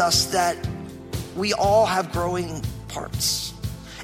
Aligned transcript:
us 0.00 0.26
that 0.26 0.56
we 1.36 1.52
all 1.54 1.86
have 1.86 2.10
growing 2.10 2.62
parts. 2.88 3.39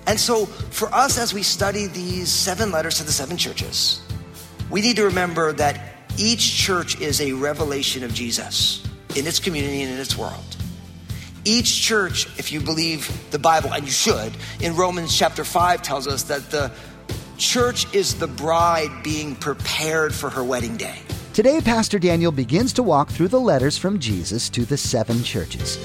And 0.06 0.20
so, 0.20 0.46
for 0.46 0.92
us, 0.94 1.18
as 1.18 1.34
we 1.34 1.42
study 1.42 1.86
these 1.86 2.30
seven 2.30 2.70
letters 2.70 2.98
to 2.98 3.04
the 3.04 3.12
seven 3.12 3.36
churches, 3.36 4.00
we 4.70 4.80
need 4.80 4.96
to 4.96 5.04
remember 5.04 5.52
that 5.54 5.80
each 6.16 6.56
church 6.56 7.00
is 7.00 7.20
a 7.20 7.32
revelation 7.32 8.04
of 8.04 8.14
Jesus 8.14 8.86
in 9.16 9.26
its 9.26 9.40
community 9.40 9.82
and 9.82 9.92
in 9.92 9.98
its 9.98 10.16
world. 10.16 10.44
Each 11.44 11.80
church, 11.80 12.26
if 12.38 12.52
you 12.52 12.60
believe 12.60 13.30
the 13.30 13.38
Bible, 13.38 13.72
and 13.72 13.84
you 13.84 13.90
should, 13.90 14.32
in 14.60 14.74
Romans 14.76 15.16
chapter 15.16 15.44
5 15.44 15.82
tells 15.82 16.06
us 16.06 16.24
that 16.24 16.50
the 16.50 16.72
church 17.36 17.92
is 17.94 18.14
the 18.14 18.26
bride 18.26 19.02
being 19.02 19.36
prepared 19.36 20.14
for 20.14 20.30
her 20.30 20.42
wedding 20.42 20.76
day. 20.76 20.98
Today, 21.34 21.60
Pastor 21.60 21.98
Daniel 21.98 22.32
begins 22.32 22.72
to 22.74 22.82
walk 22.82 23.10
through 23.10 23.28
the 23.28 23.40
letters 23.40 23.76
from 23.76 23.98
Jesus 23.98 24.48
to 24.50 24.64
the 24.64 24.76
seven 24.76 25.22
churches. 25.22 25.78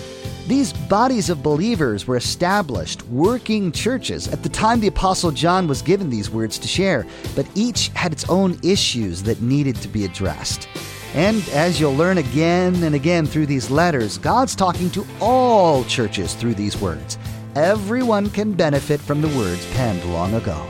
These 0.51 0.73
bodies 0.73 1.29
of 1.29 1.41
believers 1.41 2.05
were 2.07 2.17
established, 2.17 3.03
working 3.07 3.71
churches 3.71 4.27
at 4.27 4.43
the 4.43 4.49
time 4.49 4.81
the 4.81 4.87
Apostle 4.87 5.31
John 5.31 5.65
was 5.65 5.81
given 5.81 6.09
these 6.09 6.29
words 6.29 6.59
to 6.59 6.67
share, 6.67 7.07
but 7.37 7.47
each 7.55 7.87
had 7.93 8.11
its 8.11 8.29
own 8.29 8.59
issues 8.61 9.23
that 9.23 9.41
needed 9.41 9.77
to 9.77 9.87
be 9.87 10.03
addressed. 10.03 10.67
And 11.13 11.41
as 11.53 11.79
you'll 11.79 11.95
learn 11.95 12.17
again 12.17 12.83
and 12.83 12.95
again 12.95 13.25
through 13.27 13.45
these 13.45 13.71
letters, 13.71 14.17
God's 14.17 14.53
talking 14.53 14.89
to 14.89 15.07
all 15.21 15.85
churches 15.85 16.33
through 16.33 16.55
these 16.55 16.75
words. 16.81 17.17
Everyone 17.55 18.29
can 18.29 18.51
benefit 18.51 18.99
from 18.99 19.21
the 19.21 19.29
words 19.29 19.65
penned 19.71 20.03
long 20.11 20.33
ago. 20.33 20.69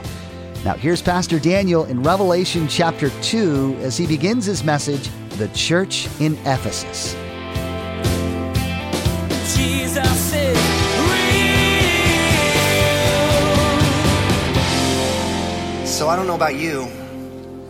Now, 0.63 0.75
here's 0.75 1.01
Pastor 1.01 1.39
Daniel 1.39 1.85
in 1.85 2.03
Revelation 2.03 2.67
chapter 2.67 3.09
2 3.23 3.77
as 3.79 3.97
he 3.97 4.05
begins 4.05 4.45
his 4.45 4.63
message, 4.63 5.09
The 5.39 5.47
Church 5.55 6.07
in 6.21 6.33
Ephesus. 6.45 7.15
So 16.01 16.09
I 16.09 16.15
don't 16.15 16.25
know 16.25 16.33
about 16.33 16.55
you, 16.55 16.87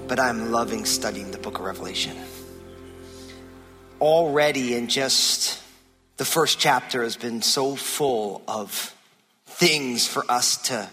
but 0.08 0.18
I'm 0.18 0.54
loving 0.54 0.86
studying 0.86 1.32
the 1.32 1.38
book 1.38 1.60
of 1.60 1.66
Revelation. 1.66 2.16
Already 4.00 4.74
in 4.74 4.88
just 4.88 5.62
the 6.16 6.24
first 6.24 6.58
chapter 6.58 7.04
has 7.04 7.18
been 7.18 7.42
so 7.42 7.76
full 7.76 8.42
of 8.48 8.96
things 9.46 10.08
for 10.08 10.24
us 10.32 10.56
to 10.70 10.90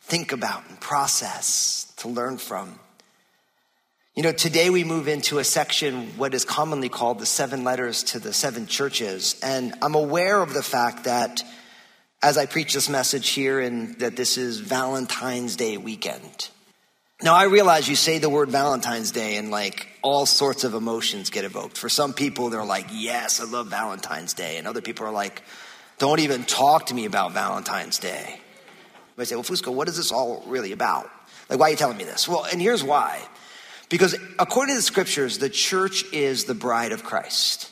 think 0.00 0.32
about 0.32 0.68
and 0.68 0.80
process, 0.80 1.92
to 1.98 2.08
learn 2.08 2.38
from. 2.38 2.80
You 4.16 4.22
know, 4.22 4.30
today 4.30 4.70
we 4.70 4.84
move 4.84 5.08
into 5.08 5.38
a 5.38 5.44
section, 5.44 6.06
what 6.16 6.34
is 6.34 6.44
commonly 6.44 6.88
called 6.88 7.18
the 7.18 7.26
seven 7.26 7.64
letters 7.64 8.04
to 8.04 8.20
the 8.20 8.32
seven 8.32 8.68
churches. 8.68 9.34
And 9.42 9.74
I'm 9.82 9.96
aware 9.96 10.40
of 10.40 10.54
the 10.54 10.62
fact 10.62 11.02
that 11.02 11.42
as 12.22 12.38
I 12.38 12.46
preach 12.46 12.74
this 12.74 12.88
message 12.88 13.30
here 13.30 13.58
and 13.58 13.98
that 13.98 14.14
this 14.14 14.38
is 14.38 14.60
Valentine's 14.60 15.56
Day 15.56 15.78
weekend. 15.78 16.48
Now, 17.24 17.34
I 17.34 17.46
realize 17.46 17.88
you 17.88 17.96
say 17.96 18.18
the 18.18 18.30
word 18.30 18.50
Valentine's 18.50 19.10
Day 19.10 19.34
and 19.34 19.50
like 19.50 19.88
all 20.00 20.26
sorts 20.26 20.62
of 20.62 20.74
emotions 20.74 21.30
get 21.30 21.44
evoked. 21.44 21.76
For 21.76 21.88
some 21.88 22.12
people, 22.12 22.50
they're 22.50 22.64
like, 22.64 22.86
yes, 22.92 23.40
I 23.40 23.46
love 23.46 23.66
Valentine's 23.66 24.32
Day. 24.32 24.58
And 24.58 24.68
other 24.68 24.80
people 24.80 25.06
are 25.06 25.12
like, 25.12 25.42
don't 25.98 26.20
even 26.20 26.44
talk 26.44 26.86
to 26.86 26.94
me 26.94 27.06
about 27.06 27.32
Valentine's 27.32 27.98
Day. 27.98 28.38
I 29.18 29.24
say, 29.24 29.34
well, 29.34 29.42
Fusco, 29.42 29.74
what 29.74 29.88
is 29.88 29.96
this 29.96 30.12
all 30.12 30.44
really 30.46 30.70
about? 30.70 31.10
Like, 31.50 31.58
why 31.58 31.66
are 31.66 31.70
you 31.70 31.76
telling 31.76 31.96
me 31.96 32.04
this? 32.04 32.28
Well, 32.28 32.44
and 32.44 32.62
here's 32.62 32.84
why. 32.84 33.20
Because 33.88 34.16
according 34.38 34.74
to 34.74 34.78
the 34.78 34.82
scriptures, 34.82 35.38
the 35.38 35.50
church 35.50 36.04
is 36.12 36.44
the 36.44 36.54
bride 36.54 36.92
of 36.92 37.04
Christ. 37.04 37.70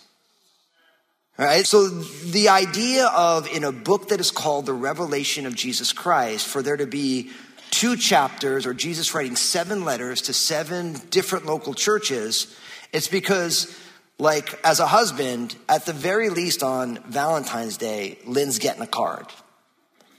All 1.38 1.46
right? 1.46 1.66
So 1.66 1.88
the 1.88 2.50
idea 2.50 3.06
of 3.06 3.48
in 3.48 3.64
a 3.64 3.72
book 3.72 4.08
that 4.08 4.20
is 4.20 4.30
called 4.30 4.66
The 4.66 4.74
Revelation 4.74 5.46
of 5.46 5.54
Jesus 5.54 5.92
Christ, 5.92 6.46
for 6.46 6.62
there 6.62 6.76
to 6.76 6.86
be 6.86 7.30
two 7.70 7.96
chapters 7.96 8.66
or 8.66 8.74
Jesus 8.74 9.14
writing 9.14 9.34
seven 9.34 9.84
letters 9.84 10.22
to 10.22 10.32
seven 10.32 11.00
different 11.10 11.46
local 11.46 11.74
churches, 11.74 12.54
it's 12.92 13.08
because 13.08 13.74
like 14.18 14.60
as 14.64 14.78
a 14.78 14.86
husband, 14.86 15.56
at 15.68 15.86
the 15.86 15.92
very 15.92 16.28
least 16.28 16.62
on 16.62 16.98
Valentine's 17.08 17.76
Day, 17.78 18.18
Lynn's 18.24 18.58
getting 18.58 18.82
a 18.82 18.86
card. 18.86 19.26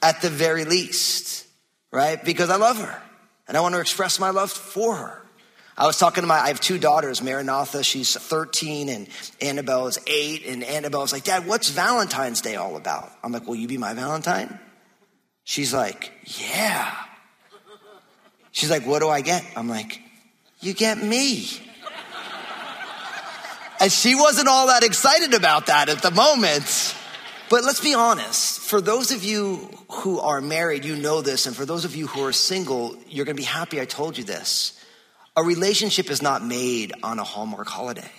At 0.01 0.21
the 0.21 0.29
very 0.29 0.65
least, 0.65 1.47
right? 1.91 2.21
Because 2.21 2.49
I 2.49 2.57
love 2.57 2.77
her 2.79 3.01
and 3.47 3.55
I 3.55 3.61
want 3.61 3.75
to 3.75 3.81
express 3.81 4.19
my 4.19 4.31
love 4.31 4.51
for 4.51 4.95
her. 4.95 5.22
I 5.75 5.87
was 5.87 5.97
talking 5.97 6.21
to 6.21 6.27
my, 6.27 6.35
I 6.35 6.49
have 6.49 6.59
two 6.59 6.77
daughters, 6.77 7.21
Maranatha, 7.21 7.83
she's 7.83 8.15
13, 8.15 8.89
and 8.89 9.09
Annabelle 9.41 9.87
is 9.87 9.97
eight. 10.05 10.45
And 10.45 10.63
Annabelle 10.63 11.01
was 11.01 11.11
like, 11.11 11.23
Dad, 11.23 11.47
what's 11.47 11.69
Valentine's 11.69 12.41
Day 12.41 12.55
all 12.55 12.75
about? 12.75 13.11
I'm 13.23 13.31
like, 13.31 13.47
Will 13.47 13.55
you 13.55 13.67
be 13.67 13.77
my 13.77 13.93
Valentine? 13.93 14.59
She's 15.43 15.73
like, 15.73 16.11
Yeah. 16.39 16.93
She's 18.51 18.69
like, 18.69 18.85
What 18.85 18.99
do 18.99 19.09
I 19.09 19.21
get? 19.21 19.43
I'm 19.55 19.67
like, 19.67 19.99
You 20.59 20.73
get 20.73 21.01
me. 21.01 21.47
And 23.79 23.91
she 23.91 24.15
wasn't 24.15 24.47
all 24.47 24.67
that 24.67 24.83
excited 24.83 25.33
about 25.33 25.65
that 25.65 25.89
at 25.89 26.01
the 26.01 26.11
moment. 26.11 26.95
But 27.49 27.65
let's 27.65 27.81
be 27.81 27.93
honest. 27.93 28.61
For 28.61 28.79
those 28.79 29.11
of 29.11 29.23
you 29.23 29.69
who 29.89 30.19
are 30.19 30.39
married, 30.39 30.85
you 30.85 30.95
know 30.95 31.21
this. 31.21 31.47
And 31.47 31.55
for 31.55 31.65
those 31.65 31.83
of 31.83 31.95
you 31.95 32.07
who 32.07 32.23
are 32.23 32.31
single, 32.31 32.95
you're 33.09 33.25
going 33.25 33.35
to 33.35 33.41
be 33.41 33.45
happy 33.45 33.81
I 33.81 33.85
told 33.85 34.17
you 34.17 34.23
this. 34.23 34.79
A 35.35 35.43
relationship 35.43 36.09
is 36.09 36.21
not 36.21 36.43
made 36.43 36.93
on 37.01 37.19
a 37.19 37.23
Hallmark 37.23 37.67
holiday. 37.67 38.11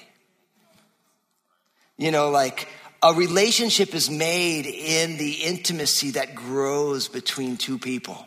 You 1.96 2.10
know, 2.10 2.30
like 2.30 2.68
a 3.02 3.14
relationship 3.14 3.94
is 3.94 4.10
made 4.10 4.66
in 4.66 5.16
the 5.16 5.32
intimacy 5.32 6.12
that 6.12 6.34
grows 6.34 7.08
between 7.08 7.56
two 7.56 7.78
people. 7.78 8.26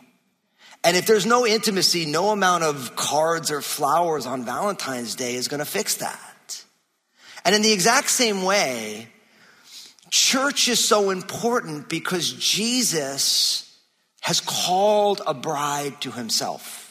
And 0.84 0.96
if 0.96 1.06
there's 1.06 1.26
no 1.26 1.46
intimacy, 1.46 2.06
no 2.06 2.30
amount 2.30 2.64
of 2.64 2.94
cards 2.96 3.50
or 3.50 3.60
flowers 3.60 4.24
on 4.24 4.44
Valentine's 4.44 5.16
Day 5.16 5.34
is 5.34 5.48
going 5.48 5.58
to 5.58 5.66
fix 5.66 5.96
that. 5.96 6.64
And 7.44 7.54
in 7.54 7.62
the 7.62 7.72
exact 7.72 8.08
same 8.08 8.42
way, 8.42 9.08
church 10.10 10.68
is 10.68 10.82
so 10.82 11.10
important 11.10 11.88
because 11.88 12.32
Jesus 12.32 13.76
has 14.20 14.40
called 14.40 15.20
a 15.26 15.34
bride 15.34 16.00
to 16.02 16.10
himself. 16.10 16.87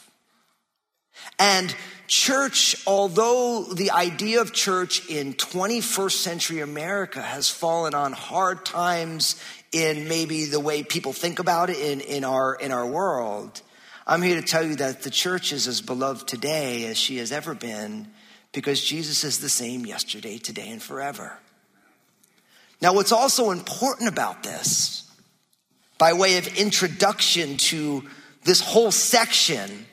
And 1.39 1.75
church, 2.07 2.75
although 2.87 3.63
the 3.63 3.91
idea 3.91 4.41
of 4.41 4.53
church 4.53 5.07
in 5.09 5.33
21st 5.33 6.11
century 6.11 6.59
America 6.61 7.21
has 7.21 7.49
fallen 7.49 7.93
on 7.93 8.13
hard 8.13 8.65
times 8.65 9.41
in 9.71 10.07
maybe 10.07 10.45
the 10.45 10.59
way 10.59 10.83
people 10.83 11.13
think 11.13 11.39
about 11.39 11.69
it 11.69 11.77
in, 11.77 12.01
in, 12.01 12.23
our, 12.23 12.55
in 12.55 12.71
our 12.71 12.85
world, 12.85 13.61
I'm 14.05 14.21
here 14.21 14.39
to 14.39 14.47
tell 14.47 14.63
you 14.63 14.75
that 14.77 15.03
the 15.03 15.09
church 15.09 15.51
is 15.51 15.67
as 15.67 15.81
beloved 15.81 16.27
today 16.27 16.85
as 16.85 16.97
she 16.97 17.17
has 17.17 17.31
ever 17.31 17.53
been 17.53 18.07
because 18.53 18.81
Jesus 18.81 19.25
is 19.25 19.39
the 19.39 19.49
same 19.49 19.85
yesterday, 19.85 20.37
today, 20.37 20.69
and 20.69 20.81
forever. 20.81 21.37
Now, 22.81 22.93
what's 22.93 23.11
also 23.11 23.51
important 23.51 24.09
about 24.09 24.43
this, 24.43 25.11
by 25.97 26.13
way 26.13 26.37
of 26.37 26.47
introduction 26.57 27.57
to 27.57 28.03
this 28.43 28.61
whole 28.61 28.91
section, 28.91 29.85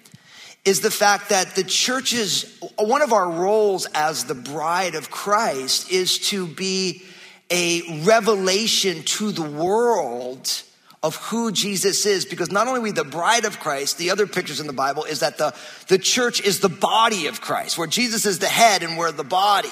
is 0.64 0.80
the 0.80 0.90
fact 0.90 1.28
that 1.28 1.54
the 1.54 1.64
church's, 1.64 2.58
one 2.78 3.02
of 3.02 3.12
our 3.12 3.30
roles 3.30 3.86
as 3.94 4.24
the 4.24 4.34
bride 4.34 4.94
of 4.94 5.10
Christ 5.10 5.90
is 5.90 6.18
to 6.30 6.46
be 6.46 7.02
a 7.50 8.02
revelation 8.04 9.02
to 9.02 9.30
the 9.30 9.42
world 9.42 10.62
of 11.02 11.16
who 11.16 11.52
Jesus 11.52 12.06
is. 12.06 12.24
Because 12.24 12.50
not 12.50 12.66
only 12.66 12.80
we 12.80 12.92
the 12.92 13.04
bride 13.04 13.44
of 13.44 13.60
Christ, 13.60 13.98
the 13.98 14.10
other 14.10 14.26
pictures 14.26 14.58
in 14.58 14.66
the 14.66 14.72
Bible 14.72 15.04
is 15.04 15.20
that 15.20 15.36
the, 15.36 15.54
the 15.88 15.98
church 15.98 16.40
is 16.40 16.60
the 16.60 16.70
body 16.70 17.26
of 17.26 17.42
Christ, 17.42 17.76
where 17.76 17.86
Jesus 17.86 18.24
is 18.24 18.38
the 18.38 18.46
head 18.46 18.82
and 18.82 18.96
we're 18.96 19.12
the 19.12 19.22
body. 19.22 19.68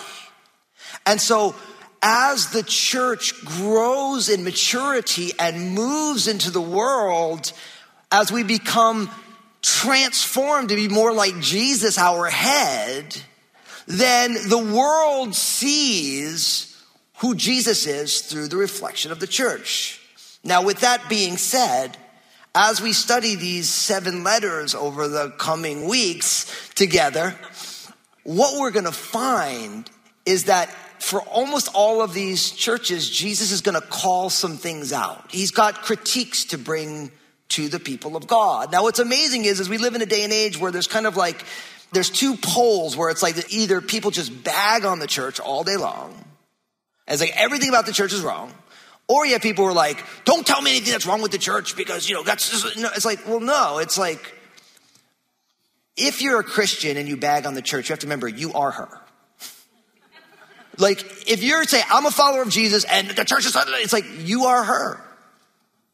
And 1.06 1.18
so 1.18 1.54
as 2.02 2.50
the 2.50 2.62
church 2.62 3.42
grows 3.46 4.28
in 4.28 4.44
maturity 4.44 5.30
and 5.38 5.70
moves 5.70 6.28
into 6.28 6.50
the 6.50 6.60
world, 6.60 7.50
as 8.10 8.30
we 8.30 8.42
become 8.42 9.10
transformed 9.62 10.68
to 10.70 10.76
be 10.76 10.88
more 10.88 11.12
like 11.12 11.40
Jesus, 11.40 11.96
our 11.96 12.26
head, 12.26 13.16
then 13.86 14.34
the 14.48 14.58
world 14.58 15.34
sees 15.34 16.68
who 17.18 17.34
Jesus 17.34 17.86
is 17.86 18.20
through 18.20 18.48
the 18.48 18.56
reflection 18.56 19.12
of 19.12 19.20
the 19.20 19.26
church. 19.26 20.00
Now, 20.44 20.62
with 20.62 20.80
that 20.80 21.08
being 21.08 21.36
said, 21.36 21.96
as 22.54 22.82
we 22.82 22.92
study 22.92 23.36
these 23.36 23.68
seven 23.68 24.24
letters 24.24 24.74
over 24.74 25.08
the 25.08 25.30
coming 25.38 25.88
weeks 25.88 26.70
together, 26.74 27.34
what 28.24 28.60
we're 28.60 28.72
going 28.72 28.84
to 28.84 28.92
find 28.92 29.88
is 30.26 30.44
that 30.44 30.68
for 30.98 31.20
almost 31.22 31.68
all 31.74 32.02
of 32.02 32.12
these 32.12 32.50
churches, 32.50 33.08
Jesus 33.08 33.50
is 33.52 33.60
going 33.60 33.80
to 33.80 33.86
call 33.86 34.30
some 34.30 34.56
things 34.56 34.92
out. 34.92 35.30
He's 35.30 35.50
got 35.50 35.82
critiques 35.82 36.46
to 36.46 36.58
bring 36.58 37.10
to 37.52 37.68
the 37.68 37.78
people 37.78 38.16
of 38.16 38.26
God. 38.26 38.72
Now, 38.72 38.82
what's 38.82 38.98
amazing 38.98 39.44
is, 39.44 39.60
is 39.60 39.68
we 39.68 39.78
live 39.78 39.94
in 39.94 40.02
a 40.02 40.06
day 40.06 40.24
and 40.24 40.32
age 40.32 40.58
where 40.58 40.70
there's 40.70 40.86
kind 40.86 41.06
of 41.06 41.16
like, 41.16 41.44
there's 41.92 42.10
two 42.10 42.36
poles 42.36 42.96
where 42.96 43.10
it's 43.10 43.22
like 43.22 43.52
either 43.52 43.80
people 43.80 44.10
just 44.10 44.44
bag 44.44 44.84
on 44.84 44.98
the 44.98 45.06
church 45.06 45.40
all 45.40 45.62
day 45.62 45.76
long, 45.76 46.12
and 47.06 47.14
it's 47.14 47.20
like 47.20 47.36
everything 47.36 47.68
about 47.68 47.86
the 47.86 47.92
church 47.92 48.12
is 48.12 48.22
wrong, 48.22 48.52
or 49.08 49.26
you 49.26 49.32
have 49.32 49.42
people 49.42 49.64
who 49.64 49.70
are 49.70 49.74
like, 49.74 50.02
don't 50.24 50.46
tell 50.46 50.62
me 50.62 50.70
anything 50.70 50.92
that's 50.92 51.06
wrong 51.06 51.20
with 51.20 51.32
the 51.32 51.38
church 51.38 51.76
because, 51.76 52.08
you 52.08 52.14
know, 52.14 52.22
that's 52.22 52.50
just, 52.50 52.78
no. 52.78 52.88
it's 52.94 53.04
like, 53.04 53.26
well, 53.26 53.40
no, 53.40 53.78
it's 53.78 53.98
like, 53.98 54.34
if 55.96 56.22
you're 56.22 56.40
a 56.40 56.44
Christian 56.44 56.96
and 56.96 57.06
you 57.06 57.18
bag 57.18 57.46
on 57.46 57.52
the 57.52 57.60
church, 57.60 57.88
you 57.88 57.92
have 57.92 58.00
to 58.00 58.06
remember 58.06 58.28
you 58.28 58.52
are 58.54 58.70
her. 58.70 58.88
Like, 60.78 61.04
if 61.28 61.42
you're 61.42 61.64
saying, 61.64 61.84
I'm 61.90 62.06
a 62.06 62.10
follower 62.10 62.40
of 62.40 62.48
Jesus 62.48 62.84
and 62.84 63.10
the 63.10 63.26
church 63.26 63.44
is, 63.44 63.54
it's 63.54 63.92
like, 63.92 64.06
you 64.20 64.46
are 64.46 64.64
her. 64.64 65.04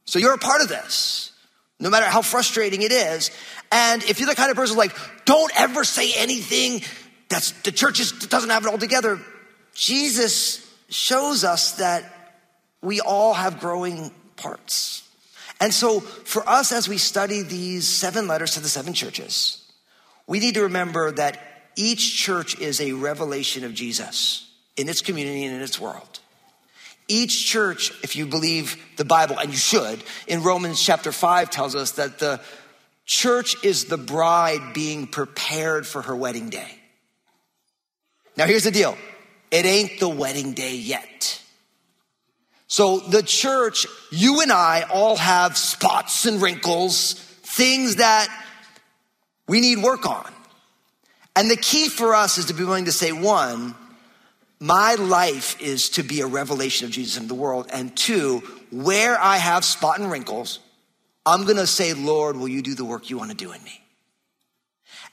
So 0.05 0.21
you're 0.21 0.35
a 0.35 0.39
part 0.39 0.63
of 0.63 0.69
this, 0.69 1.33
no 1.81 1.91
matter 1.91 2.07
how 2.07 2.23
frustrating 2.23 2.83
it 2.83 2.93
is. 2.93 3.31
And 3.71 4.03
if 4.05 4.19
you're 4.19 4.29
the 4.29 4.35
kind 4.35 4.51
of 4.51 4.57
person 4.57 4.77
like, 4.77 4.97
don't 5.25 5.53
ever 5.59 5.85
say 5.85 6.13
anything 6.17 6.83
that's 7.29 7.53
the 7.63 7.73
church 7.73 8.01
is, 8.01 8.13
doesn't 8.13 8.51
have 8.51 8.65
it 8.65 8.69
all 8.69 8.79
together, 8.79 9.21
Jesus 9.75 10.65
shows 10.89 11.45
us 11.45 11.73
that 11.73 12.05
we 12.83 13.01
all 13.01 13.35
have 13.35 13.61
growing 13.61 14.11
parts. 14.37 15.09
And 15.61 15.75
so 15.75 16.01
for 16.01 16.49
us, 16.49 16.73
as 16.73 16.89
we 16.89 16.99
study 16.99 17.43
these 17.43 17.87
seven 17.87 18.29
letters 18.29 18.55
to 18.55 18.61
the 18.61 18.69
seven 18.69 18.93
churches, 18.93 19.65
we 20.27 20.41
need 20.41 20.55
to 20.55 20.63
remember 20.63 21.11
that 21.13 21.41
each 21.77 22.17
church 22.17 22.59
is 22.61 22.81
a 22.81 22.93
revelation 22.93 23.65
of 23.65 23.75
Jesus 23.75 24.51
in 24.77 24.89
its 24.89 25.01
community 25.01 25.45
and 25.45 25.57
in 25.57 25.63
its 25.63 25.81
world. 25.81 26.21
Each 27.09 27.47
church, 27.47 27.93
if 28.03 28.17
you 28.17 28.27
believe 28.27 28.77
the 28.97 29.05
Bible, 29.05 29.39
and 29.39 29.51
you 29.51 29.57
should, 29.57 30.03
in 30.27 30.43
Romans 30.43 30.83
chapter 30.83 31.11
5 31.11 31.51
tells 31.51 31.75
us 31.75 31.93
that 31.93 32.19
the 32.19 32.41
church 33.07 33.65
is 33.65 33.87
the 33.87 33.97
bride 33.97 34.75
being 34.75 35.07
prepared 35.07 35.87
for 35.87 36.03
her 36.03 36.15
wedding 36.15 36.51
day. 36.51 36.71
Now, 38.37 38.47
here's 38.47 38.65
the 38.65 38.71
deal 38.71 38.97
it 39.51 39.65
ain't 39.65 39.99
the 39.99 40.09
wedding 40.09 40.53
day 40.53 40.77
yet. 40.77 41.43
So, 42.67 42.99
the 42.99 43.23
church, 43.23 43.87
you 44.13 44.43
and 44.43 44.53
I 44.53 44.83
all 44.83 45.17
have 45.17 45.57
spots 45.57 46.27
and 46.27 46.41
wrinkles, 46.41 47.15
things 47.15 47.97
that 47.97 48.29
we 49.49 49.63
need 49.63 49.83
work 49.83 50.07
on. 50.07 50.31
And 51.35 51.51
the 51.51 51.57
key 51.57 51.89
for 51.89 52.15
us 52.15 52.37
is 52.37 52.47
to 52.47 52.55
be 52.55 52.65
willing 52.65 52.85
to 52.85 52.93
say, 52.93 53.13
one, 53.13 53.75
my 54.61 54.95
life 54.95 55.61
is 55.61 55.91
to 55.91 56.03
be 56.03 56.21
a 56.21 56.27
revelation 56.27 56.87
of 56.87 56.93
Jesus 56.93 57.21
in 57.21 57.29
the 57.29 57.35
world. 57.35 57.69
And 57.73 57.97
two, 57.97 58.43
where 58.71 59.19
I 59.19 59.37
have 59.37 59.65
spot 59.65 60.01
and 60.01 60.11
wrinkles, 60.11 60.59
I'm 61.25 61.45
gonna 61.45 61.67
say, 61.67 61.95
Lord, 61.95 62.37
will 62.37 62.49
you 62.49 62.63
do 62.63 62.75
the 62.75 62.85
work 62.85 63.11
you 63.11 63.19
wanna 63.19 63.35
do 63.35 63.53
in 63.53 63.63
me? 63.63 63.81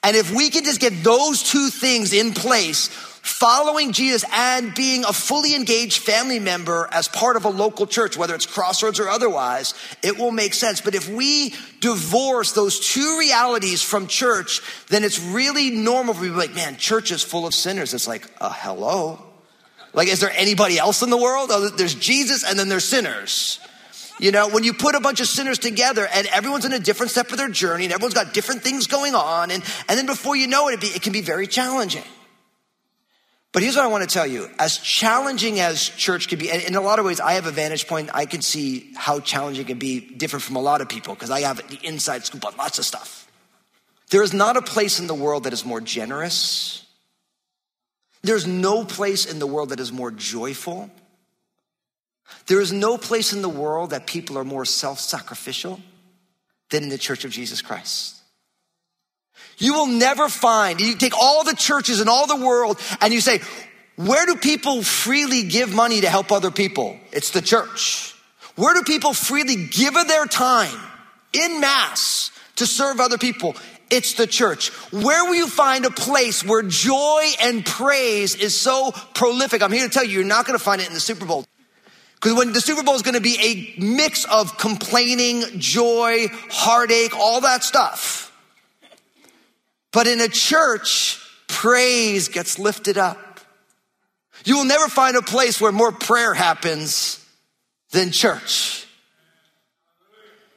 And 0.04 0.16
if 0.16 0.34
we 0.34 0.50
can 0.50 0.64
just 0.64 0.80
get 0.80 1.04
those 1.04 1.44
two 1.44 1.70
things 1.70 2.14
in 2.14 2.34
place, 2.34 2.90
following 3.26 3.92
Jesus 3.92 4.24
and 4.32 4.72
being 4.76 5.04
a 5.04 5.12
fully 5.12 5.56
engaged 5.56 6.04
family 6.04 6.38
member 6.38 6.88
as 6.92 7.08
part 7.08 7.36
of 7.36 7.46
a 7.46 7.50
local 7.50 7.88
church, 7.88 8.16
whether 8.16 8.36
it's 8.36 8.46
Crossroads 8.46 9.00
or 9.00 9.10
otherwise, 9.10 9.74
it 10.04 10.20
will 10.20 10.30
make 10.30 10.54
sense. 10.54 10.80
But 10.80 10.94
if 10.94 11.10
we 11.10 11.56
divorce 11.80 12.52
those 12.52 12.80
two 12.80 13.18
realities 13.18 13.82
from 13.82 14.06
church, 14.06 14.62
then 14.90 15.04
it's 15.04 15.20
really 15.20 15.72
normal 15.72 16.14
for 16.14 16.22
people 16.22 16.38
like, 16.38 16.54
man, 16.54 16.78
church 16.78 17.12
is 17.12 17.24
full 17.24 17.48
of 17.48 17.56
sinners. 17.56 17.96
It's 17.96 18.08
like, 18.08 18.30
uh, 18.40 18.54
hello. 18.54 19.20
Like, 19.96 20.10
is 20.10 20.20
there 20.20 20.32
anybody 20.36 20.78
else 20.78 21.02
in 21.02 21.10
the 21.10 21.18
world? 21.18 21.50
Oh, 21.52 21.70
there's 21.70 21.96
Jesus 21.96 22.44
and 22.44 22.60
then 22.60 22.68
there's 22.68 22.84
sinners. 22.84 23.60
You 24.20 24.32
know, 24.32 24.48
when 24.50 24.64
you 24.64 24.74
put 24.74 24.94
a 24.96 25.00
bunch 25.00 25.20
of 25.22 25.28
sinners 25.28 25.58
together 25.58 26.08
and 26.14 26.28
everyone's 26.28 26.66
in 26.66 26.74
a 26.74 26.80
different 26.80 27.12
step 27.12 27.32
of 27.32 27.38
their 27.38 27.50
journey 27.50 27.86
and 27.86 27.94
everyone's 27.94 28.14
got 28.14 28.34
different 28.34 28.62
things 28.62 28.88
going 28.88 29.16
on, 29.16 29.52
and, 29.52 29.64
and 29.90 29.98
then 29.98 30.06
before 30.06 30.36
you 30.36 30.48
know 30.48 30.68
it, 30.68 30.76
it, 30.76 30.82
be, 30.82 30.88
it 30.88 31.02
can 31.02 31.14
be 31.14 31.22
very 31.22 31.48
challenging. 31.48 32.04
But 33.54 33.64
here's 33.64 33.78
what 33.78 33.86
I 33.86 33.88
want 33.88 34.08
to 34.08 34.14
tell 34.14 34.28
you. 34.28 34.50
As 34.60 34.78
challenging 34.80 35.62
as 35.62 35.88
church 35.88 36.28
can 36.28 36.40
be, 36.40 36.52
and 36.52 36.62
in 36.62 36.76
a 36.76 36.82
lot 36.82 37.00
of 37.00 37.06
ways, 37.06 37.22
I 37.22 37.34
have 37.34 37.46
a 37.46 37.52
vantage 37.52 37.88
point. 37.88 38.10
I 38.14 38.26
can 38.26 38.42
see 38.42 38.92
how 38.96 39.22
challenging 39.22 39.64
it 39.64 39.68
can 39.68 39.80
be 39.80 40.02
different 40.02 40.44
from 40.44 40.58
a 40.58 40.62
lot 40.62 40.82
of 40.82 40.90
people 40.90 41.14
because 41.14 41.32
I 41.32 41.42
have 41.42 41.66
the 41.70 41.80
inside 41.84 42.26
scoop 42.26 42.46
on 42.46 42.56
lots 42.58 42.80
of 42.80 42.86
stuff. 42.86 43.32
There 44.10 44.24
is 44.24 44.34
not 44.34 44.58
a 44.58 44.62
place 44.62 45.00
in 45.00 45.08
the 45.08 45.16
world 45.16 45.46
that 45.46 45.54
is 45.54 45.64
more 45.64 45.80
generous. 45.80 46.85
There's 48.26 48.48
no 48.48 48.84
place 48.84 49.26
in 49.26 49.38
the 49.38 49.46
world 49.46 49.70
that 49.70 49.80
is 49.80 49.92
more 49.92 50.10
joyful. 50.10 50.90
There 52.48 52.60
is 52.60 52.72
no 52.72 52.98
place 52.98 53.34
in 53.34 53.44
the 53.44 53.50
world 53.50 53.92
that 53.92 54.08
people 54.08 54.38
are 54.40 54.44
more 54.44 54.66
self 54.66 55.00
sacrificial 55.00 55.80
than 56.72 56.84
in 56.84 56.90
the 56.90 56.98
church 56.98 57.24
of 57.24 57.32
Jesus 57.32 57.62
Christ. 57.62 58.16
You 59.60 59.76
will 59.76 59.86
never 59.86 60.28
find, 60.28 60.82
you 60.82 60.96
take 60.96 61.16
all 61.16 61.44
the 61.44 61.56
churches 61.56 62.02
in 62.02 62.10
all 62.10 62.26
the 62.26 62.44
world 62.44 62.80
and 63.00 63.14
you 63.14 63.22
say, 63.22 63.42
where 63.96 64.26
do 64.26 64.36
people 64.36 64.82
freely 64.82 65.44
give 65.44 65.74
money 65.74 66.02
to 66.02 66.10
help 66.10 66.32
other 66.32 66.52
people? 66.52 66.98
It's 67.12 67.30
the 67.30 67.42
church. 67.42 68.16
Where 68.56 68.74
do 68.74 68.82
people 68.82 69.14
freely 69.14 69.68
give 69.68 69.96
of 69.96 70.08
their 70.08 70.26
time 70.26 70.78
in 71.32 71.62
mass 71.62 72.32
to 72.56 72.66
serve 72.66 73.00
other 73.00 73.20
people? 73.20 73.56
It's 73.96 74.16
the 74.16 74.28
church. 74.28 74.70
Where 74.92 75.24
will 75.24 75.36
you 75.36 75.48
find 75.48 75.86
a 75.86 75.90
place 75.90 76.44
where 76.44 76.62
joy 76.62 77.24
and 77.42 77.66
praise 77.66 78.36
is 78.36 78.54
so 78.54 78.92
prolific? 79.14 79.62
I'm 79.62 79.72
here 79.72 79.88
to 79.88 79.94
tell 79.94 80.04
you, 80.04 80.16
you're 80.16 80.26
not 80.26 80.46
going 80.46 80.60
to 80.60 80.64
find 80.64 80.82
it 80.82 80.88
in 80.88 80.94
the 80.94 81.00
Super 81.00 81.26
Bowl. 81.26 81.46
Because 82.16 82.38
when 82.38 82.52
the 82.52 82.60
Super 82.60 82.84
Bowl 82.84 82.96
is 82.96 83.04
going 83.04 83.16
to 83.16 83.22
be 83.22 83.38
a 83.40 83.82
mix 83.82 84.26
of 84.26 84.58
complaining, 84.58 85.44
joy, 85.60 86.28
heartache, 86.50 87.16
all 87.16 87.40
that 87.42 87.64
stuff. 87.64 88.34
But 89.94 90.08
in 90.08 90.20
a 90.20 90.28
church, 90.28 91.18
praise 91.48 92.28
gets 92.28 92.60
lifted 92.60 92.98
up. 92.98 93.40
You 94.44 94.58
will 94.58 94.66
never 94.66 94.90
find 94.90 95.16
a 95.16 95.22
place 95.22 95.62
where 95.62 95.72
more 95.72 95.94
prayer 95.94 96.34
happens 96.34 97.26
than 97.92 98.12
church. 98.12 98.85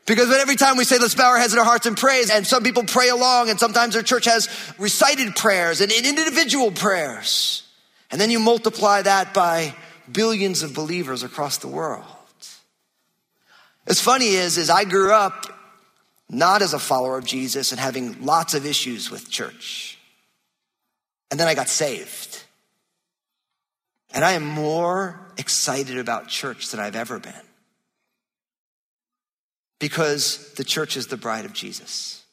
Because 0.09 0.35
every 0.35 0.57
time 0.57 0.79
we 0.79 0.85
say, 0.85 0.99
let's 0.99 1.15
bow 1.15 1.29
our 1.29 1.39
heads 1.39 1.53
in 1.53 1.59
our 1.59 1.67
hearts 1.67 1.85
and 1.85 1.95
praise, 1.95 2.31
and 2.31 2.47
some 2.47 2.63
people 2.63 2.83
pray 2.83 3.11
along, 3.11 3.51
and 3.51 3.61
sometimes 3.61 3.93
their 3.93 4.03
church 4.03 4.25
has 4.25 4.49
recited 4.79 5.37
prayers 5.37 5.83
and 5.83 5.93
individual 5.93 6.73
prayers. 6.73 7.63
And 8.11 8.19
then 8.19 8.31
you 8.31 8.39
multiply 8.39 9.03
that 9.03 9.35
by 9.35 9.75
billions 10.11 10.63
of 10.63 10.75
believers 10.75 11.23
across 11.23 11.59
the 11.59 11.69
world. 11.69 12.07
What's 13.85 14.01
funny 14.01 14.29
is, 14.29 14.57
is 14.57 14.71
I 14.71 14.85
grew 14.85 15.13
up 15.13 15.47
not 16.31 16.63
as 16.63 16.73
a 16.73 16.79
follower 16.79 17.19
of 17.19 17.27
Jesus 17.27 17.71
and 17.73 17.79
having 17.79 18.25
lots 18.25 18.55
of 18.55 18.65
issues 18.65 19.11
with 19.11 19.31
church. 19.31 19.99
And 21.31 21.39
then 21.39 21.49
I 21.49 21.55
got 21.55 21.69
saved. 21.69 22.43
And 24.15 24.25
I 24.25 24.33
am 24.33 24.47
more 24.47 25.21
excited 25.37 25.99
about 25.99 26.29
church 26.29 26.71
than 26.71 26.81
I've 26.81 26.97
ever 26.97 27.19
been. 27.19 27.48
Because 29.79 30.53
the 30.55 30.65
church 30.65 30.97
is 30.97 31.07
the 31.07 31.17
bride 31.17 31.45
of 31.45 31.53
Jesus. 31.53 32.25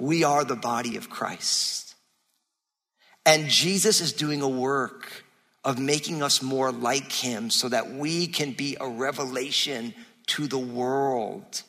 We 0.00 0.24
are 0.24 0.44
the 0.44 0.56
body 0.56 0.96
of 0.96 1.08
Christ. 1.08 1.94
And 3.24 3.48
Jesus 3.48 4.00
is 4.00 4.12
doing 4.12 4.42
a 4.42 4.48
work 4.48 5.24
of 5.64 5.78
making 5.78 6.22
us 6.22 6.42
more 6.42 6.70
like 6.70 7.10
him 7.10 7.50
so 7.50 7.68
that 7.68 7.90
we 7.90 8.26
can 8.26 8.52
be 8.52 8.76
a 8.80 8.88
revelation 8.88 9.94
to 10.28 10.46
the 10.46 10.58
world 10.58 11.62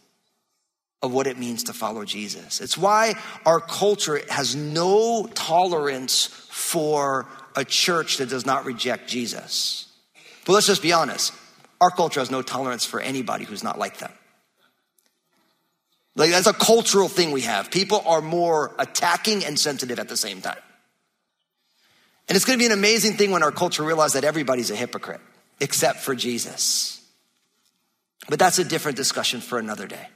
of 1.02 1.14
what 1.14 1.28
it 1.28 1.38
means 1.38 1.64
to 1.64 1.74
follow 1.74 2.06
Jesus. 2.06 2.60
It's 2.60 2.78
why 2.78 3.16
our 3.46 3.60
culture 3.60 4.20
has 4.30 4.56
no 4.56 5.28
tolerance 5.34 6.26
for 6.26 7.28
a 7.56 7.64
church 7.64 8.18
that 8.18 8.30
does 8.30 8.46
not 8.46 8.66
reject 8.66 9.08
Jesus. 9.08 9.92
But 10.46 10.54
let's 10.54 10.68
just 10.68 10.82
be 10.82 10.94
honest 10.94 11.34
our 11.80 11.92
culture 11.92 12.20
has 12.20 12.32
no 12.32 12.42
tolerance 12.42 12.86
for 12.86 13.00
anybody 13.00 13.46
who's 13.46 13.64
not 13.64 13.78
like 13.78 13.98
them. 13.98 14.12
Like 16.16 16.32
that's 16.32 16.48
a 16.48 16.54
cultural 16.54 17.08
thing 17.08 17.32
we 17.32 17.42
have. 17.42 17.70
People 17.70 18.02
are 18.06 18.22
more 18.22 18.76
attacking 18.80 19.46
and 19.46 19.60
sensitive 19.60 20.00
at 20.00 20.10
the 20.10 20.18
same 20.18 20.42
time. 20.42 20.58
And 22.28 22.36
it's 22.36 22.44
going 22.44 22.58
to 22.58 22.62
be 22.62 22.66
an 22.66 22.78
amazing 22.78 23.14
thing 23.14 23.32
when 23.32 23.44
our 23.44 23.52
culture 23.52 23.84
realizes 23.84 24.14
that 24.14 24.24
everybody's 24.24 24.72
a 24.72 24.76
hypocrite 24.76 25.22
except 25.60 26.00
for 26.00 26.16
Jesus. 26.16 27.02
But 28.28 28.40
that's 28.40 28.60
a 28.60 28.64
different 28.64 28.98
discussion 28.98 29.42
for 29.42 29.60
another 29.60 29.88
day. 29.88 30.08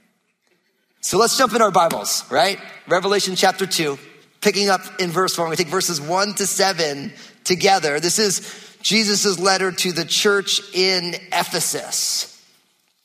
So 1.01 1.17
let's 1.17 1.37
jump 1.37 1.53
in 1.53 1.61
our 1.61 1.71
Bibles, 1.71 2.29
right? 2.29 2.59
Revelation 2.87 3.35
chapter 3.35 3.65
2, 3.65 3.97
picking 4.41 4.69
up 4.69 4.81
in 4.99 5.09
verse 5.09 5.37
1. 5.37 5.49
We 5.49 5.55
take 5.55 5.67
verses 5.67 6.01
1 6.01 6.35
to 6.35 6.47
7 6.47 7.13
together. 7.43 8.00
This 8.00 8.19
is 8.19 8.41
Jesus' 8.81 9.39
letter 9.39 9.71
to 9.71 9.91
the 9.91 10.05
church 10.05 10.62
in 10.74 11.15
Ephesus. 11.31 12.27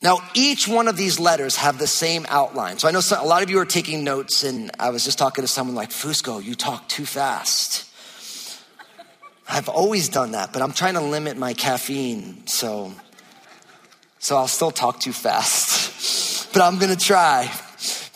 Now, 0.01 0.19
each 0.35 0.67
one 0.67 0.87
of 0.87 0.95
these 0.95 1.19
letters 1.19 1.55
have 1.55 1.79
the 1.79 1.87
same 1.87 2.25
outline. 2.29 2.77
So 2.77 2.87
I 2.87 2.91
know 2.91 2.99
some, 2.99 3.23
a 3.23 3.27
lot 3.27 3.41
of 3.41 3.49
you 3.49 3.59
are 3.59 3.65
taking 3.65 4.03
notes, 4.03 4.43
and 4.43 4.69
I 4.79 4.91
was 4.91 5.03
just 5.03 5.17
talking 5.17 5.43
to 5.43 5.47
someone 5.47 5.75
like, 5.75 5.89
Fusco, 5.89 6.43
you 6.43 6.53
talk 6.53 6.87
too 6.87 7.05
fast. 7.05 7.85
I've 9.49 9.69
always 9.69 10.09
done 10.09 10.31
that, 10.31 10.53
but 10.53 10.61
I'm 10.61 10.73
trying 10.73 10.95
to 10.95 11.01
limit 11.01 11.37
my 11.37 11.53
caffeine, 11.53 12.45
so, 12.45 12.91
so 14.19 14.35
I'll 14.35 14.47
still 14.47 14.71
talk 14.71 14.99
too 14.99 15.13
fast. 15.13 16.51
but 16.53 16.61
I'm 16.61 16.77
gonna 16.77 16.95
try. 16.95 17.49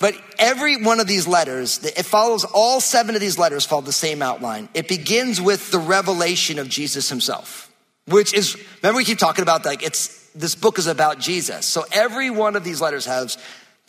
But 0.02 0.16
every 0.40 0.84
one 0.84 1.00
of 1.00 1.06
these 1.06 1.28
letters, 1.28 1.78
it 1.86 2.06
follows 2.06 2.44
all 2.44 2.82
seven 2.82 3.14
of 3.14 3.22
these 3.22 3.38
letters 3.38 3.68
follow 3.68 3.84
the 3.84 3.94
same 3.94 4.24
outline. 4.24 4.68
It 4.74 4.88
begins 4.88 5.40
with 5.40 5.70
the 5.70 5.78
revelation 5.78 6.58
of 6.58 6.68
Jesus 6.68 7.08
himself, 7.08 7.72
which 8.08 8.34
is, 8.34 8.58
remember 8.82 8.98
we 8.98 9.06
keep 9.06 9.20
talking 9.20 9.44
about 9.44 9.64
like 9.64 9.84
it's, 9.84 10.28
this 10.34 10.56
book 10.56 10.80
is 10.80 10.88
about 10.88 11.20
Jesus. 11.20 11.68
So 11.68 11.86
every 11.92 12.32
one 12.32 12.56
of 12.56 12.64
these 12.64 12.82
letters 12.82 13.06
has, 13.06 13.38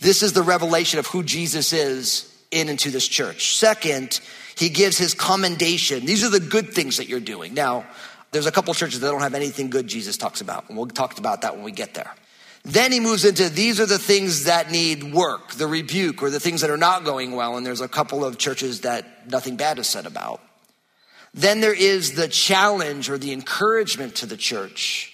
this 0.01 0.23
is 0.23 0.35
the 0.35 0.43
revelation 0.43 0.99
of 0.99 1.07
who 1.07 1.23
Jesus 1.23 1.73
is 1.73 2.29
in 2.51 2.69
into 2.69 2.91
this 2.91 3.09
church. 3.09 3.57
Second, 3.57 4.21
he 4.59 4.69
gives 4.69 4.99
his 4.99 5.15
commendation. 5.15 6.05
These 6.05 6.25
are 6.25 6.29
the 6.31 6.41
good 6.41 6.75
things 6.75 6.99
that 6.99 7.09
you're 7.09 7.21
doing. 7.21 7.55
Now, 7.55 7.87
there's 8.33 8.47
a 8.47 8.53
couple 8.53 8.75
churches 8.75 9.01
that 9.01 9.09
don't 9.09 9.23
have 9.23 9.35
anything 9.35 9.71
good 9.71 9.87
Jesus 9.87 10.19
talks 10.19 10.43
about, 10.43 10.69
and 10.69 10.77
we'll 10.77 10.89
talk 10.89 11.19
about 11.19 11.41
that 11.41 11.55
when 11.55 11.65
we 11.65 11.73
get 11.73 11.95
there. 11.95 12.13
Then 12.65 12.93
he 12.93 13.01
moves 13.01 13.25
into 13.25 13.49
these 13.49 13.81
are 13.81 13.87
the 13.87 13.99
things 13.99 14.45
that 14.45 14.71
need 14.71 15.13
work, 15.13 15.53
the 15.53 15.67
rebuke, 15.67 16.23
or 16.23 16.31
the 16.31 16.39
things 16.39 16.61
that 16.61 16.71
are 16.71 16.77
not 16.77 17.05
going 17.05 17.33
well, 17.33 17.57
and 17.57 17.67
there's 17.67 17.81
a 17.81 17.89
couple 17.89 18.25
of 18.25 18.39
churches 18.39 18.83
that 18.83 19.31
nothing 19.31 19.57
bad 19.57 19.79
is 19.79 19.89
said 19.89 20.07
about. 20.07 20.41
Then 21.35 21.61
there 21.61 21.75
is 21.75 22.13
the 22.13 22.29
challenge 22.29 23.11
or 23.11 23.19
the 23.19 23.33
encouragement 23.33 24.17
to 24.17 24.27
the 24.27 24.37
church 24.37 25.13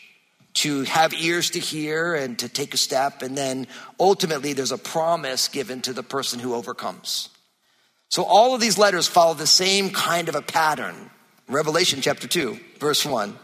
to 0.54 0.82
have 0.82 1.14
ears 1.14 1.50
to 1.50 1.60
hear 1.60 2.14
and 2.14 2.38
to 2.40 2.48
take 2.48 2.74
a 2.74 2.76
step. 2.76 3.22
And 3.22 3.38
then 3.38 3.68
ultimately, 4.00 4.52
there's 4.52 4.72
a 4.72 4.78
promise 4.78 5.46
given 5.46 5.80
to 5.82 5.92
the 5.92 6.02
person 6.02 6.40
who 6.40 6.54
overcomes. 6.54 7.28
So 8.08 8.24
all 8.24 8.54
of 8.54 8.60
these 8.60 8.76
letters 8.76 9.06
follow 9.06 9.34
the 9.34 9.46
same 9.46 9.90
kind 9.90 10.28
of 10.28 10.34
a 10.34 10.42
pattern. 10.42 11.10
Revelation 11.46 12.00
chapter 12.00 12.26
2, 12.26 12.58
verse 12.80 13.06
1. 13.06 13.38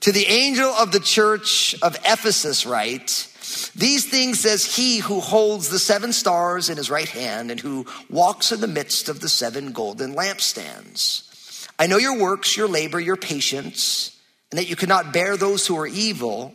To 0.00 0.12
the 0.12 0.26
angel 0.26 0.68
of 0.68 0.90
the 0.90 1.00
church 1.00 1.76
of 1.82 1.96
Ephesus, 2.04 2.66
write, 2.66 3.32
these 3.74 4.04
things 4.08 4.40
says 4.40 4.76
he 4.76 4.98
who 4.98 5.20
holds 5.20 5.68
the 5.68 5.78
seven 5.78 6.12
stars 6.12 6.68
in 6.68 6.76
his 6.76 6.90
right 6.90 7.08
hand 7.08 7.50
and 7.50 7.60
who 7.60 7.86
walks 8.10 8.52
in 8.52 8.60
the 8.60 8.66
midst 8.66 9.08
of 9.08 9.20
the 9.20 9.28
seven 9.28 9.72
golden 9.72 10.14
lampstands. 10.14 11.68
I 11.78 11.86
know 11.86 11.98
your 11.98 12.18
works, 12.18 12.56
your 12.56 12.68
labor, 12.68 12.98
your 12.98 13.16
patience 13.16 14.16
and 14.50 14.58
that 14.58 14.68
you 14.68 14.76
cannot 14.76 15.12
bear 15.12 15.36
those 15.36 15.66
who 15.66 15.76
are 15.76 15.86
evil, 15.86 16.54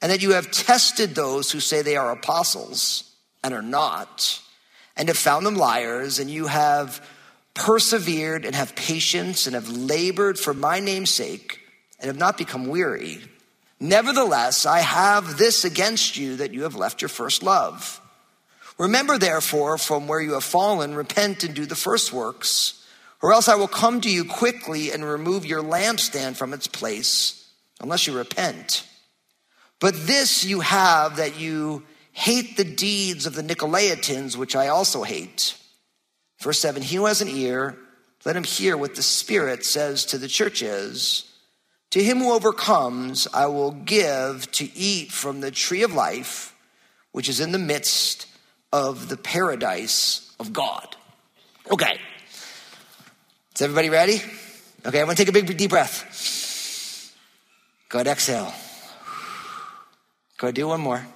and 0.00 0.12
that 0.12 0.22
you 0.22 0.32
have 0.32 0.50
tested 0.50 1.14
those 1.14 1.50
who 1.50 1.60
say 1.60 1.82
they 1.82 1.96
are 1.96 2.12
apostles 2.12 3.14
and 3.42 3.52
are 3.52 3.62
not, 3.62 4.40
and 4.96 5.08
have 5.08 5.18
found 5.18 5.44
them 5.44 5.56
liars, 5.56 6.18
and 6.18 6.30
you 6.30 6.46
have 6.46 7.06
persevered 7.54 8.44
and 8.44 8.54
have 8.54 8.76
patience 8.76 9.46
and 9.46 9.54
have 9.54 9.68
labored 9.68 10.38
for 10.38 10.52
my 10.54 10.78
name's 10.78 11.10
sake 11.10 11.60
and 11.98 12.08
have 12.08 12.18
not 12.18 12.36
become 12.36 12.66
weary. 12.66 13.22
Nevertheless, 13.78 14.64
I 14.66 14.80
have 14.80 15.36
this 15.36 15.64
against 15.64 16.16
you 16.16 16.36
that 16.36 16.54
you 16.54 16.62
have 16.62 16.76
left 16.76 17.02
your 17.02 17.08
first 17.08 17.42
love. 17.42 18.00
Remember, 18.78 19.18
therefore, 19.18 19.78
from 19.78 20.06
where 20.06 20.20
you 20.20 20.34
have 20.34 20.44
fallen, 20.44 20.94
repent 20.94 21.44
and 21.44 21.54
do 21.54 21.66
the 21.66 21.74
first 21.74 22.12
works 22.12 22.76
or 23.22 23.32
else 23.32 23.48
I 23.48 23.54
will 23.56 23.68
come 23.68 24.00
to 24.02 24.10
you 24.10 24.24
quickly 24.24 24.92
and 24.92 25.04
remove 25.04 25.46
your 25.46 25.62
lampstand 25.62 26.36
from 26.36 26.52
its 26.52 26.66
place, 26.66 27.50
unless 27.80 28.06
you 28.06 28.16
repent. 28.16 28.86
But 29.80 30.06
this 30.06 30.44
you 30.44 30.60
have 30.60 31.16
that 31.16 31.38
you 31.38 31.84
hate 32.12 32.56
the 32.56 32.64
deeds 32.64 33.26
of 33.26 33.34
the 33.34 33.42
Nicolaitans, 33.42 34.36
which 34.36 34.56
I 34.56 34.68
also 34.68 35.02
hate. 35.02 35.56
Verse 36.40 36.58
7 36.60 36.82
He 36.82 36.96
who 36.96 37.06
has 37.06 37.22
an 37.22 37.28
ear, 37.28 37.76
let 38.24 38.36
him 38.36 38.44
hear 38.44 38.76
what 38.76 38.94
the 38.94 39.02
Spirit 39.02 39.64
says 39.64 40.04
to 40.06 40.18
the 40.18 40.28
churches. 40.28 41.30
To 41.96 42.04
him 42.04 42.18
who 42.18 42.34
overcomes, 42.34 43.26
I 43.32 43.46
will 43.46 43.70
give 43.70 44.52
to 44.52 44.70
eat 44.76 45.10
from 45.10 45.40
the 45.40 45.50
tree 45.50 45.82
of 45.82 45.94
life, 45.94 46.54
which 47.12 47.26
is 47.26 47.40
in 47.40 47.52
the 47.52 47.58
midst 47.58 48.26
of 48.70 49.08
the 49.08 49.16
paradise 49.16 50.30
of 50.38 50.52
God. 50.52 50.94
Okay, 51.72 51.98
is 53.54 53.62
everybody 53.62 53.88
ready? 53.88 54.20
Okay, 54.84 55.00
I'm 55.00 55.06
gonna 55.06 55.14
take 55.14 55.28
a 55.28 55.32
big 55.32 55.56
deep 55.56 55.70
breath. 55.70 57.14
Go 57.88 58.00
ahead, 58.00 58.08
exhale. 58.08 58.52
Go 60.36 60.48
ahead, 60.48 60.54
do 60.54 60.68
one 60.68 60.82
more. 60.82 61.06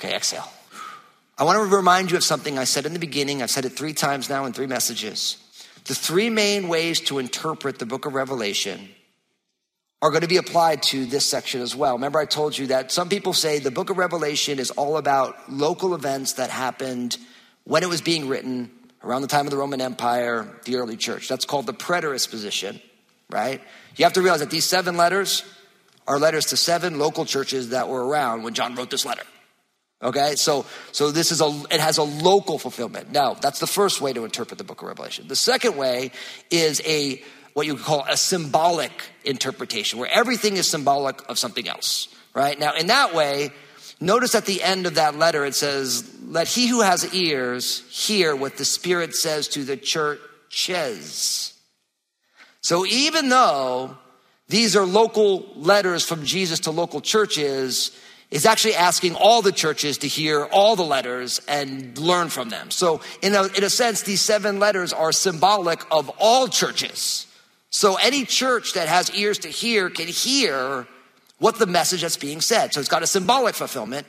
Okay, 0.00 0.16
exhale. 0.16 0.50
I 1.36 1.44
want 1.44 1.58
to 1.58 1.76
remind 1.76 2.10
you 2.10 2.16
of 2.16 2.24
something 2.24 2.58
I 2.58 2.64
said 2.64 2.86
in 2.86 2.94
the 2.94 2.98
beginning. 2.98 3.42
I've 3.42 3.50
said 3.50 3.66
it 3.66 3.76
three 3.76 3.92
times 3.92 4.30
now 4.30 4.46
in 4.46 4.54
three 4.54 4.66
messages. 4.66 5.36
The 5.84 5.94
three 5.94 6.30
main 6.30 6.68
ways 6.68 7.00
to 7.02 7.18
interpret 7.18 7.78
the 7.78 7.86
book 7.86 8.06
of 8.06 8.14
Revelation 8.14 8.88
are 10.00 10.10
going 10.10 10.22
to 10.22 10.28
be 10.28 10.36
applied 10.36 10.82
to 10.82 11.06
this 11.06 11.24
section 11.24 11.60
as 11.60 11.74
well. 11.74 11.94
Remember, 11.94 12.18
I 12.18 12.24
told 12.26 12.56
you 12.56 12.68
that 12.68 12.92
some 12.92 13.08
people 13.08 13.32
say 13.32 13.58
the 13.58 13.70
book 13.70 13.90
of 13.90 13.98
Revelation 13.98 14.58
is 14.58 14.70
all 14.70 14.96
about 14.96 15.50
local 15.50 15.94
events 15.94 16.34
that 16.34 16.50
happened 16.50 17.16
when 17.64 17.82
it 17.82 17.88
was 17.88 18.00
being 18.00 18.28
written 18.28 18.70
around 19.02 19.22
the 19.22 19.28
time 19.28 19.46
of 19.46 19.50
the 19.50 19.56
Roman 19.56 19.80
Empire, 19.80 20.48
the 20.64 20.76
early 20.76 20.96
church. 20.96 21.28
That's 21.28 21.44
called 21.44 21.66
the 21.66 21.74
preterist 21.74 22.30
position, 22.30 22.80
right? 23.30 23.60
You 23.96 24.04
have 24.04 24.14
to 24.14 24.22
realize 24.22 24.40
that 24.40 24.50
these 24.50 24.64
seven 24.64 24.96
letters 24.96 25.44
are 26.06 26.18
letters 26.18 26.46
to 26.46 26.56
seven 26.56 26.98
local 26.98 27.24
churches 27.24 27.70
that 27.70 27.88
were 27.88 28.06
around 28.06 28.42
when 28.42 28.54
John 28.54 28.74
wrote 28.74 28.90
this 28.90 29.04
letter. 29.06 29.24
Okay, 30.02 30.34
so 30.36 30.66
so 30.92 31.10
this 31.10 31.32
is 31.32 31.40
a 31.40 31.62
it 31.70 31.80
has 31.80 31.98
a 31.98 32.02
local 32.02 32.58
fulfillment. 32.58 33.12
Now 33.12 33.34
that's 33.34 33.58
the 33.58 33.66
first 33.66 34.00
way 34.00 34.12
to 34.12 34.24
interpret 34.24 34.58
the 34.58 34.64
book 34.64 34.82
of 34.82 34.88
Revelation. 34.88 35.28
The 35.28 35.36
second 35.36 35.76
way 35.76 36.10
is 36.50 36.82
a 36.84 37.22
what 37.54 37.66
you 37.66 37.76
call 37.76 38.04
a 38.08 38.16
symbolic 38.16 38.92
interpretation, 39.24 39.98
where 39.98 40.10
everything 40.10 40.56
is 40.56 40.68
symbolic 40.68 41.28
of 41.30 41.38
something 41.38 41.68
else. 41.68 42.08
Right 42.34 42.58
now, 42.58 42.74
in 42.74 42.88
that 42.88 43.14
way, 43.14 43.52
Notice 44.00 44.34
at 44.34 44.44
the 44.44 44.62
end 44.62 44.86
of 44.86 44.96
that 44.96 45.16
letter, 45.16 45.44
it 45.44 45.54
says, 45.54 46.14
Let 46.26 46.48
he 46.48 46.66
who 46.66 46.82
has 46.82 47.14
ears 47.14 47.82
hear 47.90 48.34
what 48.34 48.56
the 48.56 48.64
Spirit 48.64 49.14
says 49.14 49.48
to 49.48 49.64
the 49.64 49.76
churches. 49.76 51.54
So 52.60 52.84
even 52.86 53.28
though 53.28 53.96
these 54.48 54.74
are 54.76 54.84
local 54.84 55.46
letters 55.54 56.04
from 56.04 56.24
Jesus 56.24 56.60
to 56.60 56.70
local 56.70 57.00
churches, 57.00 57.96
is 58.34 58.46
actually 58.46 58.74
asking 58.74 59.14
all 59.14 59.42
the 59.42 59.52
churches 59.52 59.98
to 59.98 60.08
hear 60.08 60.44
all 60.46 60.74
the 60.74 60.82
letters 60.82 61.40
and 61.46 61.96
learn 61.96 62.28
from 62.28 62.48
them. 62.48 62.68
So, 62.72 63.00
in 63.22 63.32
a, 63.32 63.44
in 63.44 63.62
a 63.62 63.70
sense, 63.70 64.02
these 64.02 64.20
seven 64.20 64.58
letters 64.58 64.92
are 64.92 65.12
symbolic 65.12 65.80
of 65.92 66.10
all 66.18 66.48
churches. 66.48 67.28
So, 67.70 67.94
any 67.94 68.24
church 68.24 68.72
that 68.72 68.88
has 68.88 69.08
ears 69.14 69.38
to 69.38 69.48
hear 69.48 69.88
can 69.88 70.08
hear 70.08 70.88
what 71.38 71.60
the 71.60 71.66
message 71.66 72.02
that's 72.02 72.16
being 72.16 72.40
said. 72.40 72.72
So 72.72 72.80
it's 72.80 72.88
got 72.88 73.02
a 73.02 73.06
symbolic 73.06 73.54
fulfillment. 73.54 74.06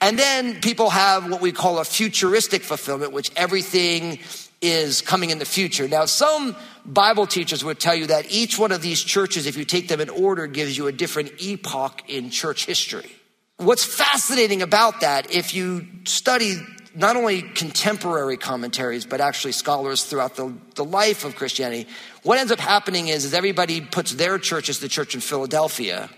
And 0.00 0.18
then 0.18 0.60
people 0.60 0.90
have 0.90 1.30
what 1.30 1.40
we 1.40 1.52
call 1.52 1.78
a 1.78 1.84
futuristic 1.84 2.62
fulfillment, 2.62 3.12
which 3.12 3.30
everything 3.34 4.20
is 4.62 5.02
coming 5.02 5.30
in 5.30 5.38
the 5.38 5.44
future. 5.44 5.88
Now, 5.88 6.04
some 6.04 6.54
Bible 6.84 7.26
teachers 7.26 7.64
would 7.64 7.80
tell 7.80 7.94
you 7.94 8.06
that 8.06 8.30
each 8.30 8.58
one 8.58 8.72
of 8.72 8.82
these 8.82 9.02
churches, 9.02 9.46
if 9.46 9.56
you 9.56 9.64
take 9.64 9.88
them 9.88 10.00
in 10.00 10.08
order, 10.08 10.46
gives 10.46 10.78
you 10.78 10.86
a 10.86 10.92
different 10.92 11.32
epoch 11.40 12.02
in 12.08 12.30
church 12.30 12.66
history. 12.66 13.10
What's 13.58 13.84
fascinating 13.84 14.60
about 14.60 15.00
that, 15.00 15.30
if 15.30 15.54
you 15.54 15.86
study 16.04 16.58
not 16.94 17.16
only 17.16 17.40
contemporary 17.40 18.36
commentaries, 18.36 19.06
but 19.06 19.22
actually 19.22 19.52
scholars 19.52 20.04
throughout 20.04 20.36
the, 20.36 20.52
the 20.74 20.84
life 20.84 21.24
of 21.24 21.36
Christianity, 21.36 21.88
what 22.22 22.38
ends 22.38 22.52
up 22.52 22.58
happening 22.58 23.08
is, 23.08 23.24
is 23.24 23.32
everybody 23.32 23.80
puts 23.80 24.12
their 24.12 24.38
church 24.38 24.68
as 24.68 24.80
the 24.80 24.88
church 24.88 25.14
in 25.14 25.22
Philadelphia 25.22 26.10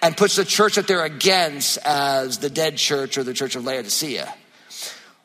and 0.00 0.16
puts 0.16 0.36
the 0.36 0.44
church 0.46 0.76
that 0.76 0.86
they're 0.86 1.04
against 1.04 1.78
as 1.84 2.38
the 2.38 2.48
dead 2.48 2.78
church 2.78 3.18
or 3.18 3.22
the 3.22 3.34
church 3.34 3.54
of 3.54 3.64
Laodicea, 3.64 4.32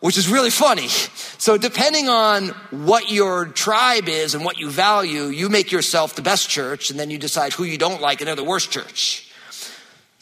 which 0.01 0.17
is 0.17 0.27
really 0.27 0.49
funny. 0.49 0.89
So, 0.89 1.57
depending 1.57 2.09
on 2.09 2.49
what 2.71 3.09
your 3.09 3.45
tribe 3.45 4.09
is 4.09 4.35
and 4.35 4.43
what 4.43 4.57
you 4.57 4.69
value, 4.69 5.25
you 5.25 5.47
make 5.47 5.71
yourself 5.71 6.15
the 6.15 6.21
best 6.21 6.49
church, 6.49 6.91
and 6.91 6.99
then 6.99 7.09
you 7.09 7.17
decide 7.17 7.53
who 7.53 7.63
you 7.63 7.77
don't 7.77 8.01
like 8.01 8.19
and 8.19 8.27
they're 8.27 8.35
the 8.35 8.43
worst 8.43 8.69
church. 8.71 9.30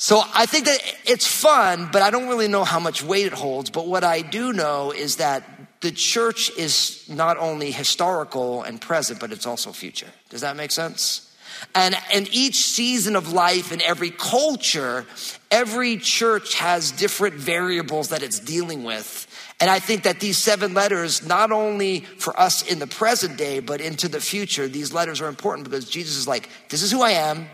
So, 0.01 0.23
I 0.33 0.45
think 0.45 0.63
that 0.63 0.79
it's 1.03 1.27
fun, 1.27 1.89
but 1.91 2.01
I 2.01 2.09
don't 2.09 2.29
really 2.29 2.47
know 2.47 2.63
how 2.63 2.79
much 2.79 3.03
weight 3.03 3.25
it 3.25 3.33
holds. 3.33 3.69
But 3.69 3.85
what 3.85 4.05
I 4.05 4.21
do 4.21 4.53
know 4.53 4.91
is 4.91 5.17
that 5.17 5.43
the 5.81 5.91
church 5.91 6.49
is 6.57 7.03
not 7.09 7.35
only 7.35 7.71
historical 7.71 8.63
and 8.63 8.79
present, 8.79 9.19
but 9.19 9.33
it's 9.33 9.45
also 9.45 9.73
future. 9.73 10.07
Does 10.29 10.39
that 10.39 10.55
make 10.55 10.71
sense? 10.71 11.35
And 11.75 11.97
in 12.13 12.27
each 12.31 12.55
season 12.55 13.17
of 13.17 13.33
life 13.33 13.73
in 13.73 13.81
every 13.81 14.09
culture, 14.09 15.05
every 15.51 15.97
church 15.97 16.55
has 16.55 16.91
different 16.91 17.35
variables 17.35 18.07
that 18.09 18.23
it's 18.23 18.39
dealing 18.39 18.85
with. 18.85 19.27
And 19.59 19.69
I 19.69 19.79
think 19.79 20.03
that 20.03 20.21
these 20.21 20.37
seven 20.37 20.73
letters, 20.73 21.27
not 21.27 21.51
only 21.51 21.99
for 21.99 22.39
us 22.39 22.65
in 22.65 22.79
the 22.79 22.87
present 22.87 23.37
day, 23.37 23.59
but 23.59 23.81
into 23.81 24.07
the 24.07 24.21
future, 24.21 24.69
these 24.69 24.93
letters 24.93 25.19
are 25.19 25.27
important 25.27 25.65
because 25.65 25.89
Jesus 25.89 26.15
is 26.15 26.25
like, 26.25 26.47
this 26.69 26.83
is 26.83 26.89
who 26.89 27.01
I 27.01 27.11
am, 27.11 27.49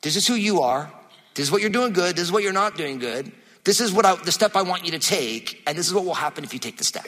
this 0.00 0.16
is 0.16 0.26
who 0.26 0.32
you 0.32 0.62
are, 0.62 0.90
This 1.34 1.46
is 1.46 1.52
what 1.52 1.60
you're 1.60 1.70
doing 1.70 1.92
good. 1.92 2.16
This 2.16 2.24
is 2.24 2.32
what 2.32 2.42
you're 2.42 2.52
not 2.52 2.76
doing 2.76 2.98
good. 2.98 3.32
This 3.64 3.80
is 3.80 3.92
what 3.92 4.06
I, 4.06 4.16
the 4.16 4.32
step 4.32 4.56
I 4.56 4.62
want 4.62 4.84
you 4.84 4.92
to 4.92 4.98
take, 4.98 5.62
and 5.66 5.76
this 5.76 5.86
is 5.86 5.94
what 5.94 6.04
will 6.04 6.14
happen 6.14 6.44
if 6.44 6.52
you 6.52 6.58
take 6.58 6.78
the 6.78 6.84
step. 6.84 7.06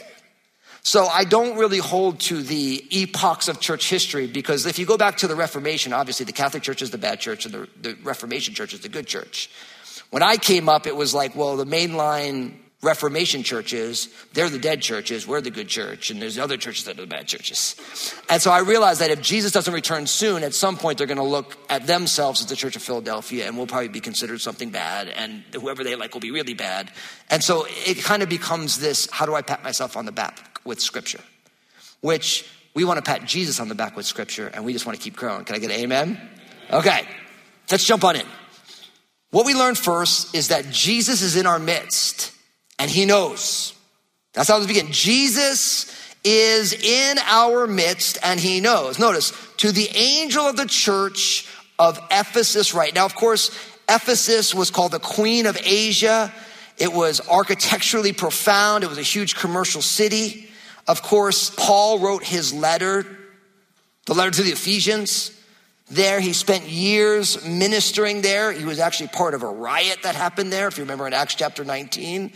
So 0.84 1.06
I 1.06 1.24
don't 1.24 1.56
really 1.56 1.78
hold 1.78 2.20
to 2.22 2.42
the 2.42 2.84
epochs 2.90 3.48
of 3.48 3.60
church 3.60 3.88
history 3.88 4.26
because 4.26 4.66
if 4.66 4.78
you 4.78 4.86
go 4.86 4.98
back 4.98 5.18
to 5.18 5.28
the 5.28 5.36
Reformation, 5.36 5.92
obviously 5.92 6.26
the 6.26 6.32
Catholic 6.32 6.64
Church 6.64 6.82
is 6.82 6.90
the 6.90 6.98
bad 6.98 7.20
church 7.20 7.46
and 7.46 7.54
the, 7.54 7.68
the 7.80 7.96
Reformation 8.02 8.52
Church 8.52 8.74
is 8.74 8.80
the 8.80 8.88
good 8.88 9.06
church. 9.06 9.48
When 10.10 10.24
I 10.24 10.36
came 10.36 10.68
up, 10.68 10.86
it 10.88 10.96
was 10.96 11.14
like, 11.14 11.36
well, 11.36 11.56
the 11.56 11.64
mainline 11.64 12.56
Reformation 12.82 13.44
churches, 13.44 14.08
they're 14.32 14.50
the 14.50 14.58
dead 14.58 14.82
churches, 14.82 15.24
we're 15.24 15.40
the 15.40 15.52
good 15.52 15.68
church, 15.68 16.10
and 16.10 16.20
there's 16.20 16.36
other 16.36 16.56
churches 16.56 16.86
that 16.86 16.98
are 16.98 17.02
the 17.02 17.06
bad 17.06 17.28
churches. 17.28 17.76
And 18.28 18.42
so 18.42 18.50
I 18.50 18.58
realized 18.58 19.00
that 19.00 19.12
if 19.12 19.22
Jesus 19.22 19.52
doesn't 19.52 19.72
return 19.72 20.08
soon, 20.08 20.42
at 20.42 20.52
some 20.52 20.76
point 20.76 20.98
they're 20.98 21.06
going 21.06 21.16
to 21.16 21.22
look 21.22 21.56
at 21.70 21.86
themselves 21.86 22.40
as 22.40 22.48
the 22.48 22.56
Church 22.56 22.74
of 22.74 22.82
Philadelphia 22.82 23.46
and 23.46 23.56
we'll 23.56 23.68
probably 23.68 23.86
be 23.86 24.00
considered 24.00 24.40
something 24.40 24.70
bad, 24.70 25.06
and 25.06 25.44
whoever 25.54 25.84
they 25.84 25.94
like 25.94 26.12
will 26.12 26.20
be 26.20 26.32
really 26.32 26.54
bad. 26.54 26.90
And 27.30 27.40
so 27.44 27.66
it 27.68 28.02
kind 28.02 28.20
of 28.20 28.28
becomes 28.28 28.80
this 28.80 29.08
how 29.12 29.26
do 29.26 29.34
I 29.36 29.42
pat 29.42 29.62
myself 29.62 29.96
on 29.96 30.04
the 30.04 30.10
back 30.12 30.60
with 30.64 30.80
Scripture? 30.80 31.20
Which 32.00 32.44
we 32.74 32.82
want 32.82 32.96
to 32.96 33.08
pat 33.08 33.24
Jesus 33.26 33.60
on 33.60 33.68
the 33.68 33.76
back 33.76 33.96
with 33.96 34.06
Scripture, 34.06 34.50
and 34.52 34.64
we 34.64 34.72
just 34.72 34.86
want 34.86 34.98
to 34.98 35.04
keep 35.04 35.14
growing. 35.14 35.44
Can 35.44 35.54
I 35.54 35.60
get 35.60 35.70
an 35.70 35.76
amen? 35.76 36.20
Okay, 36.68 37.06
let's 37.70 37.84
jump 37.84 38.02
on 38.02 38.16
in. 38.16 38.26
What 39.30 39.46
we 39.46 39.54
learned 39.54 39.78
first 39.78 40.34
is 40.34 40.48
that 40.48 40.70
Jesus 40.70 41.22
is 41.22 41.36
in 41.36 41.46
our 41.46 41.60
midst 41.60 42.32
and 42.82 42.90
he 42.90 43.06
knows. 43.06 43.74
That's 44.32 44.48
how 44.48 44.60
it 44.60 44.66
begins. 44.66 44.98
Jesus 44.98 45.94
is 46.24 46.72
in 46.72 47.16
our 47.18 47.68
midst 47.68 48.18
and 48.24 48.40
he 48.40 48.60
knows. 48.60 48.98
Notice, 48.98 49.32
to 49.58 49.70
the 49.70 49.88
angel 49.94 50.42
of 50.42 50.56
the 50.56 50.66
church 50.66 51.46
of 51.78 52.00
Ephesus, 52.10 52.74
right 52.74 52.92
now, 52.92 53.04
of 53.04 53.14
course, 53.14 53.56
Ephesus 53.88 54.52
was 54.52 54.72
called 54.72 54.90
the 54.90 54.98
Queen 54.98 55.46
of 55.46 55.56
Asia. 55.62 56.32
It 56.76 56.92
was 56.92 57.20
architecturally 57.28 58.12
profound. 58.12 58.82
It 58.82 58.88
was 58.88 58.98
a 58.98 59.02
huge 59.02 59.36
commercial 59.36 59.80
city. 59.80 60.48
Of 60.88 61.02
course, 61.02 61.50
Paul 61.50 62.00
wrote 62.00 62.24
his 62.24 62.52
letter, 62.52 63.06
the 64.06 64.14
letter 64.14 64.32
to 64.32 64.42
the 64.42 64.50
Ephesians. 64.50 65.30
There, 65.92 66.20
he 66.20 66.32
spent 66.32 66.68
years 66.68 67.44
ministering 67.46 68.22
there. 68.22 68.50
He 68.50 68.64
was 68.64 68.78
actually 68.78 69.08
part 69.08 69.34
of 69.34 69.42
a 69.42 69.48
riot 69.48 69.98
that 70.04 70.14
happened 70.14 70.50
there, 70.50 70.66
if 70.68 70.78
you 70.78 70.84
remember 70.84 71.06
in 71.06 71.12
Acts 71.12 71.34
chapter 71.34 71.64
19. 71.64 72.32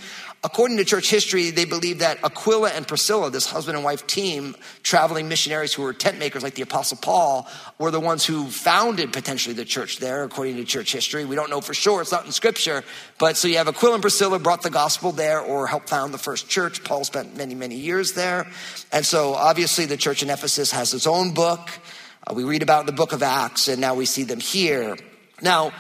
According 0.47 0.77
to 0.77 0.85
church 0.85 1.11
history, 1.11 1.51
they 1.51 1.65
believe 1.65 1.99
that 1.99 2.23
Aquila 2.23 2.71
and 2.71 2.87
Priscilla, 2.87 3.33
this 3.33 3.47
husband 3.47 3.77
and 3.77 3.85
wife 3.85 4.07
team, 4.07 4.55
traveling 4.85 5.29
missionaries 5.29 5.75
who 5.75 5.83
were 5.83 5.93
tent 5.93 6.21
makers 6.21 6.45
like 6.45 6.55
the 6.55 6.63
Apostle 6.63 6.99
Paul, 7.03 7.49
were 7.81 7.91
the 7.91 7.99
ones 7.99 8.25
who 8.25 8.47
founded 8.47 9.13
potentially 9.13 9.57
the 9.57 9.65
church 9.65 9.99
there, 9.99 10.23
according 10.23 10.55
to 10.55 10.65
church 10.65 10.93
history. 10.93 11.25
We 11.25 11.35
don't 11.35 11.51
know 11.51 11.61
for 11.61 11.75
sure, 11.75 12.01
it's 12.01 12.13
not 12.13 12.27
in 12.27 12.31
scripture. 12.31 12.85
But 13.19 13.37
so 13.37 13.49
you 13.49 13.57
have 13.57 13.67
Aquila 13.67 13.95
and 13.95 14.03
Priscilla 14.03 14.39
brought 14.39 14.63
the 14.63 14.71
gospel 14.71 15.11
there 15.11 15.41
or 15.41 15.67
helped 15.67 15.89
found 15.89 16.15
the 16.15 16.19
first 16.19 16.49
church. 16.49 16.85
Paul 16.85 17.03
spent 17.03 17.37
many, 17.37 17.57
many 17.57 17.75
years 17.75 18.13
there. 18.13 18.47
And 18.93 19.05
so 19.05 19.35
obviously 19.35 19.87
the 19.87 19.97
church 19.97 20.23
in 20.23 20.31
Ephesus 20.31 20.71
has 20.71 20.95
its 20.95 21.09
own 21.09 21.35
book. 21.35 21.71
Uh, 22.25 22.35
we 22.35 22.45
read 22.45 22.63
about 22.63 22.83
in 22.83 22.87
the 22.87 22.93
book 22.93 23.13
of 23.13 23.25
Acts, 23.25 23.67
and 23.67 23.81
now 23.81 23.97
we 23.97 24.07
see 24.07 24.23
them 24.23 24.39
here. 24.39 24.97
Now, 25.43 25.73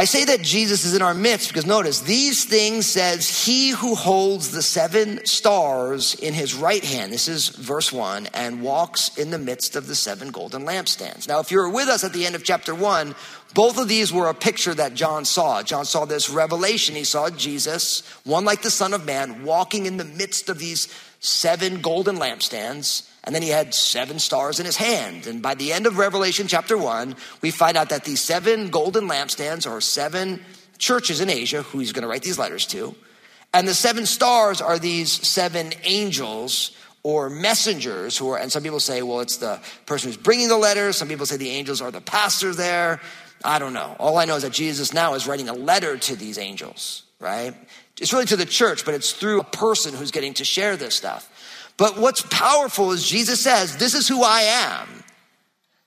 I 0.00 0.04
say 0.04 0.24
that 0.24 0.40
Jesus 0.40 0.86
is 0.86 0.94
in 0.94 1.02
our 1.02 1.12
midst 1.12 1.48
because 1.48 1.66
notice, 1.66 2.00
these 2.00 2.46
things 2.46 2.86
says 2.86 3.44
he 3.44 3.68
who 3.68 3.94
holds 3.94 4.50
the 4.50 4.62
seven 4.62 5.26
stars 5.26 6.14
in 6.14 6.32
his 6.32 6.54
right 6.54 6.82
hand. 6.82 7.12
This 7.12 7.28
is 7.28 7.50
verse 7.50 7.92
one 7.92 8.26
and 8.32 8.62
walks 8.62 9.18
in 9.18 9.28
the 9.28 9.36
midst 9.36 9.76
of 9.76 9.88
the 9.88 9.94
seven 9.94 10.30
golden 10.30 10.64
lampstands. 10.64 11.28
Now, 11.28 11.40
if 11.40 11.50
you 11.50 11.58
were 11.58 11.68
with 11.68 11.88
us 11.88 12.02
at 12.02 12.14
the 12.14 12.24
end 12.24 12.34
of 12.34 12.44
chapter 12.44 12.74
one, 12.74 13.14
both 13.52 13.76
of 13.76 13.88
these 13.88 14.10
were 14.10 14.30
a 14.30 14.34
picture 14.34 14.72
that 14.72 14.94
John 14.94 15.26
saw. 15.26 15.62
John 15.62 15.84
saw 15.84 16.06
this 16.06 16.30
revelation. 16.30 16.94
He 16.94 17.04
saw 17.04 17.28
Jesus, 17.28 18.02
one 18.24 18.46
like 18.46 18.62
the 18.62 18.70
son 18.70 18.94
of 18.94 19.04
man, 19.04 19.44
walking 19.44 19.84
in 19.84 19.98
the 19.98 20.06
midst 20.06 20.48
of 20.48 20.58
these 20.58 20.88
seven 21.18 21.82
golden 21.82 22.16
lampstands. 22.16 23.06
And 23.24 23.34
then 23.34 23.42
he 23.42 23.50
had 23.50 23.74
seven 23.74 24.18
stars 24.18 24.60
in 24.60 24.66
his 24.66 24.76
hand. 24.76 25.26
And 25.26 25.42
by 25.42 25.54
the 25.54 25.72
end 25.72 25.86
of 25.86 25.98
Revelation 25.98 26.46
chapter 26.46 26.78
one, 26.78 27.16
we 27.42 27.50
find 27.50 27.76
out 27.76 27.90
that 27.90 28.04
these 28.04 28.22
seven 28.22 28.70
golden 28.70 29.08
lampstands 29.08 29.70
are 29.70 29.80
seven 29.80 30.42
churches 30.78 31.20
in 31.20 31.28
Asia 31.28 31.62
who 31.62 31.78
he's 31.78 31.92
going 31.92 32.02
to 32.02 32.08
write 32.08 32.22
these 32.22 32.38
letters 32.38 32.66
to. 32.66 32.94
And 33.52 33.68
the 33.68 33.74
seven 33.74 34.06
stars 34.06 34.60
are 34.60 34.78
these 34.78 35.12
seven 35.12 35.72
angels 35.84 36.76
or 37.02 37.28
messengers 37.28 38.16
who 38.16 38.30
are, 38.30 38.38
and 38.38 38.52
some 38.52 38.62
people 38.62 38.80
say, 38.80 39.02
well, 39.02 39.20
it's 39.20 39.38
the 39.38 39.60
person 39.86 40.08
who's 40.08 40.16
bringing 40.16 40.48
the 40.48 40.56
letters. 40.56 40.96
Some 40.96 41.08
people 41.08 41.26
say 41.26 41.36
the 41.36 41.50
angels 41.50 41.80
are 41.80 41.90
the 41.90 42.00
pastors 42.00 42.56
there. 42.56 43.00
I 43.44 43.58
don't 43.58 43.72
know. 43.72 43.96
All 43.98 44.18
I 44.18 44.26
know 44.26 44.36
is 44.36 44.42
that 44.42 44.52
Jesus 44.52 44.92
now 44.92 45.14
is 45.14 45.26
writing 45.26 45.48
a 45.48 45.54
letter 45.54 45.96
to 45.96 46.16
these 46.16 46.38
angels, 46.38 47.04
right? 47.18 47.54
It's 48.00 48.12
really 48.12 48.26
to 48.26 48.36
the 48.36 48.46
church, 48.46 48.84
but 48.84 48.94
it's 48.94 49.12
through 49.12 49.40
a 49.40 49.44
person 49.44 49.94
who's 49.94 50.10
getting 50.10 50.34
to 50.34 50.44
share 50.44 50.76
this 50.76 50.94
stuff. 50.94 51.28
But 51.76 51.98
what's 51.98 52.22
powerful 52.22 52.92
is 52.92 53.08
Jesus 53.08 53.40
says, 53.40 53.76
This 53.76 53.94
is 53.94 54.08
who 54.08 54.22
I 54.22 54.42
am. 54.42 55.04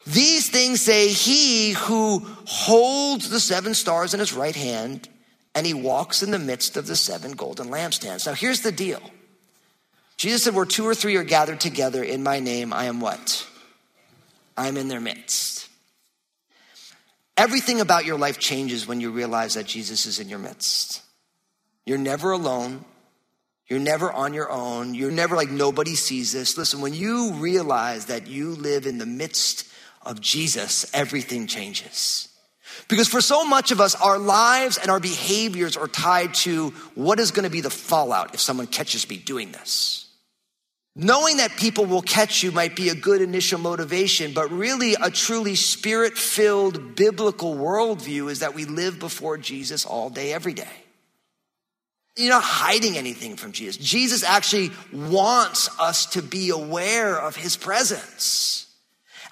These 0.05 0.49
things 0.49 0.81
say 0.81 1.07
he 1.07 1.71
who 1.71 2.19
holds 2.45 3.29
the 3.29 3.39
seven 3.39 3.73
stars 3.73 4.13
in 4.13 4.19
his 4.19 4.33
right 4.33 4.55
hand 4.55 5.07
and 5.55 5.65
he 5.65 5.73
walks 5.73 6.23
in 6.23 6.31
the 6.31 6.39
midst 6.39 6.77
of 6.77 6.87
the 6.87 6.95
seven 6.95 7.33
golden 7.33 7.67
lampstands. 7.67 8.25
Now, 8.25 8.33
here's 8.33 8.61
the 8.61 8.71
deal 8.71 9.01
Jesus 10.17 10.43
said, 10.43 10.55
Where 10.55 10.65
two 10.65 10.85
or 10.85 10.95
three 10.95 11.15
are 11.15 11.23
gathered 11.23 11.59
together 11.59 12.03
in 12.03 12.23
my 12.23 12.39
name, 12.39 12.73
I 12.73 12.85
am 12.85 12.99
what? 12.99 13.47
I'm 14.57 14.77
in 14.77 14.87
their 14.87 15.01
midst. 15.01 15.69
Everything 17.35 17.81
about 17.81 18.05
your 18.05 18.17
life 18.17 18.37
changes 18.37 18.87
when 18.87 19.01
you 19.01 19.09
realize 19.09 19.55
that 19.55 19.65
Jesus 19.65 20.05
is 20.05 20.19
in 20.19 20.29
your 20.29 20.39
midst. 20.39 21.01
You're 21.85 21.97
never 21.97 22.31
alone. 22.31 22.85
You're 23.73 23.81
never 23.81 24.11
on 24.11 24.35
your 24.35 24.51
own. 24.51 24.93
You're 24.93 25.09
never 25.09 25.35
like 25.35 25.49
nobody 25.49 25.95
sees 25.95 26.31
this. 26.31 26.59
Listen, 26.59 26.79
when 26.79 26.93
you 26.93 27.33
realize 27.33 28.05
that 28.05 28.27
you 28.27 28.51
live 28.51 28.85
in 28.85 28.99
the 28.99 29.07
midst 29.07 29.67
of 30.03 30.21
Jesus, 30.21 30.85
everything 30.93 31.47
changes. 31.47 32.29
Because 32.87 33.07
for 33.07 33.19
so 33.19 33.43
much 33.43 33.71
of 33.71 33.81
us, 33.81 33.95
our 33.95 34.19
lives 34.19 34.77
and 34.77 34.91
our 34.91 34.99
behaviors 34.99 35.75
are 35.75 35.87
tied 35.87 36.35
to 36.35 36.69
what 36.93 37.19
is 37.19 37.31
going 37.31 37.45
to 37.45 37.49
be 37.49 37.61
the 37.61 37.71
fallout 37.71 38.35
if 38.35 38.39
someone 38.39 38.67
catches 38.67 39.09
me 39.09 39.17
doing 39.17 39.51
this. 39.51 40.07
Knowing 40.95 41.37
that 41.37 41.57
people 41.57 41.87
will 41.87 42.03
catch 42.03 42.43
you 42.43 42.51
might 42.51 42.75
be 42.75 42.89
a 42.89 42.95
good 42.95 43.23
initial 43.23 43.59
motivation, 43.59 44.33
but 44.33 44.51
really 44.51 44.93
a 45.01 45.09
truly 45.09 45.55
spirit 45.55 46.15
filled 46.15 46.95
biblical 46.95 47.55
worldview 47.55 48.29
is 48.29 48.41
that 48.41 48.53
we 48.53 48.65
live 48.65 48.99
before 48.99 49.35
Jesus 49.35 49.83
all 49.83 50.11
day, 50.11 50.31
every 50.31 50.53
day. 50.53 50.82
You're 52.15 52.29
not 52.29 52.43
hiding 52.43 52.97
anything 52.97 53.35
from 53.37 53.53
Jesus. 53.53 53.77
Jesus 53.77 54.23
actually 54.23 54.71
wants 54.91 55.69
us 55.79 56.05
to 56.07 56.21
be 56.21 56.49
aware 56.49 57.19
of 57.19 57.35
his 57.35 57.57
presence. 57.57 58.63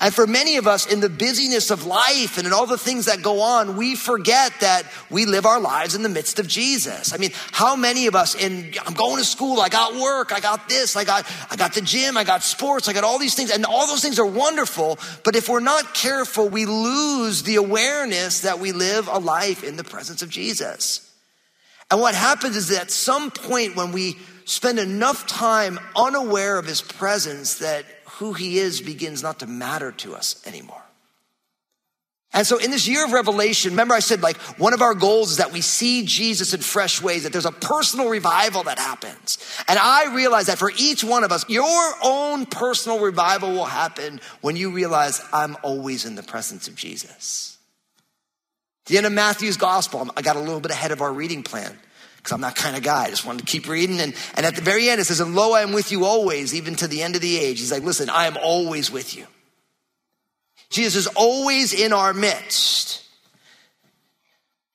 And 0.02 0.12
for 0.12 0.26
many 0.26 0.58
of 0.58 0.66
us 0.66 0.92
in 0.92 1.00
the 1.00 1.10
busyness 1.10 1.70
of 1.70 1.86
life 1.86 2.40
and 2.40 2.48
in 2.48 2.54
all 2.54 2.66
the 2.66 2.80
things 2.80 3.06
that 3.06 3.22
go 3.22 3.42
on, 3.42 3.78
we 3.78 3.96
forget 3.96 4.52
that 4.62 4.84
we 5.12 5.28
live 5.28 5.46
our 5.46 5.60
lives 5.60 5.94
in 5.94 6.02
the 6.02 6.10
midst 6.10 6.40
of 6.40 6.48
Jesus. 6.48 7.14
I 7.14 7.18
mean, 7.18 7.30
how 7.52 7.76
many 7.76 8.08
of 8.08 8.16
us 8.16 8.34
in, 8.34 8.74
I'm 8.84 8.96
going 8.96 9.18
to 9.18 9.24
school, 9.24 9.62
I 9.62 9.70
got 9.70 9.94
work, 10.02 10.32
I 10.32 10.40
got 10.40 10.68
this, 10.68 10.96
I 10.96 11.04
got, 11.04 11.32
I 11.52 11.56
got 11.56 11.76
the 11.76 11.82
gym, 11.82 12.18
I 12.18 12.24
got 12.24 12.42
sports, 12.42 12.88
I 12.88 12.94
got 12.94 13.04
all 13.04 13.20
these 13.20 13.36
things, 13.36 13.52
and 13.52 13.64
all 13.64 13.86
those 13.86 14.02
things 14.02 14.18
are 14.18 14.26
wonderful. 14.26 14.98
But 15.24 15.36
if 15.36 15.48
we're 15.48 15.60
not 15.60 15.94
careful, 15.94 16.50
we 16.50 16.66
lose 16.66 17.44
the 17.44 17.58
awareness 17.58 18.42
that 18.42 18.58
we 18.58 18.72
live 18.72 19.08
a 19.08 19.20
life 19.20 19.64
in 19.64 19.76
the 19.76 19.84
presence 19.84 20.24
of 20.24 20.32
Jesus. 20.32 21.11
And 21.92 22.00
what 22.00 22.16
happens 22.16 22.56
is 22.56 22.70
that 22.70 22.84
at 22.84 22.92
some 22.92 23.30
point 23.30 23.76
when 23.76 23.92
we 23.92 24.18
spend 24.46 24.80
enough 24.80 25.28
time 25.28 25.80
unaware 25.96 26.58
of 26.58 26.66
his 26.66 26.82
presence 26.82 27.56
that 27.56 27.86
who 28.14 28.34
he 28.34 28.58
is 28.58 28.82
begins 28.82 29.22
not 29.22 29.40
to 29.40 29.48
matter 29.48 29.92
to 29.92 30.16
us 30.16 30.42
anymore. 30.48 30.82
And 32.34 32.48
so 32.48 32.58
in 32.58 32.72
this 32.72 32.88
year 32.88 33.04
of 33.04 33.12
revelation, 33.12 33.72
remember 33.72 33.94
I 33.94 34.00
said 34.00 34.22
like 34.22 34.38
one 34.58 34.74
of 34.74 34.82
our 34.82 34.94
goals 34.94 35.32
is 35.32 35.38
that 35.38 35.52
we 35.52 35.60
see 35.60 36.06
Jesus 36.06 36.54
in 36.54 36.62
fresh 36.62 37.02
ways, 37.02 37.24
that 37.24 37.34
there's 37.34 37.46
a 37.46 37.52
personal 37.52 38.08
revival 38.08 38.64
that 38.64 38.80
happens. 38.80 39.38
And 39.68 39.78
I 39.78 40.16
realize 40.16 40.46
that 40.46 40.58
for 40.58 40.72
each 40.78 41.04
one 41.04 41.26
of 41.26 41.34
us, 41.34 41.48
your 41.50 41.94
own 42.02 42.46
personal 42.46 43.00
revival 43.00 43.52
will 43.52 43.66
happen 43.66 44.22
when 44.40 44.56
you 44.56 44.72
realize 44.72 45.22
I'm 45.34 45.58
always 45.62 46.06
in 46.06 46.16
the 46.16 46.24
presence 46.24 46.70
of 46.70 46.76
Jesus. 46.76 47.58
The 48.86 48.98
end 48.98 49.06
of 49.06 49.14
Matthew's 49.14 49.58
gospel, 49.58 50.10
I 50.16 50.22
got 50.22 50.36
a 50.36 50.40
little 50.40 50.60
bit 50.60 50.72
ahead 50.72 50.92
of 50.92 51.02
our 51.02 51.14
reading 51.14 51.44
plan 51.44 51.78
because 52.18 52.34
I'm 52.34 52.42
that 52.42 52.56
kind 52.56 52.76
of 52.76 52.84
guy. 52.84 53.06
I 53.06 53.10
just 53.10 53.26
wanted 53.26 53.40
to 53.40 53.46
keep 53.46 53.68
reading. 53.68 54.00
And, 54.00 54.16
and 54.36 54.46
at 54.46 54.56
the 54.56 54.62
very 54.62 54.90
end, 54.90 55.02
it 55.02 55.06
says, 55.06 55.20
And 55.20 55.36
lo, 55.36 55.54
I 55.54 55.62
am 55.62 55.72
with 55.72 55.92
you 55.92 56.06
always, 56.06 56.54
even 56.54 56.76
to 56.76 56.88
the 56.88 57.02
end 57.02 57.16
of 57.16 57.22
the 57.22 57.38
age. 57.38 57.60
He's 57.60 57.72
like, 57.72 57.84
Listen, 57.84 58.10
I 58.10 58.28
am 58.28 58.38
always 58.38 58.92
with 58.92 59.16
you. 59.16 59.26
Jesus 60.70 60.96
is 60.96 61.08
always 61.16 61.74
in 61.74 61.94
our 61.94 62.14
midst. 62.14 63.04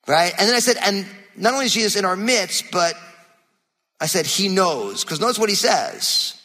Right? 0.07 0.33
And 0.37 0.47
then 0.47 0.55
I 0.55 0.59
said, 0.59 0.77
And 0.81 1.05
not 1.35 1.53
only 1.53 1.65
is 1.65 1.73
Jesus 1.73 1.95
in 1.95 2.05
our 2.05 2.15
midst, 2.15 2.71
but 2.71 2.95
I 3.99 4.07
said, 4.07 4.25
He 4.25 4.49
knows. 4.49 5.03
Because 5.03 5.19
notice 5.19 5.39
what 5.39 5.49
he 5.49 5.55
says 5.55 6.41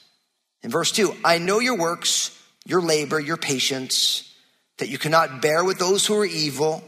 in 0.62 0.70
verse 0.70 0.92
2 0.92 1.14
I 1.24 1.38
know 1.38 1.58
your 1.58 1.76
works, 1.76 2.36
your 2.64 2.80
labor, 2.80 3.18
your 3.18 3.36
patience, 3.36 4.32
that 4.78 4.88
you 4.88 4.98
cannot 4.98 5.42
bear 5.42 5.64
with 5.64 5.78
those 5.78 6.06
who 6.06 6.16
are 6.16 6.24
evil 6.24 6.82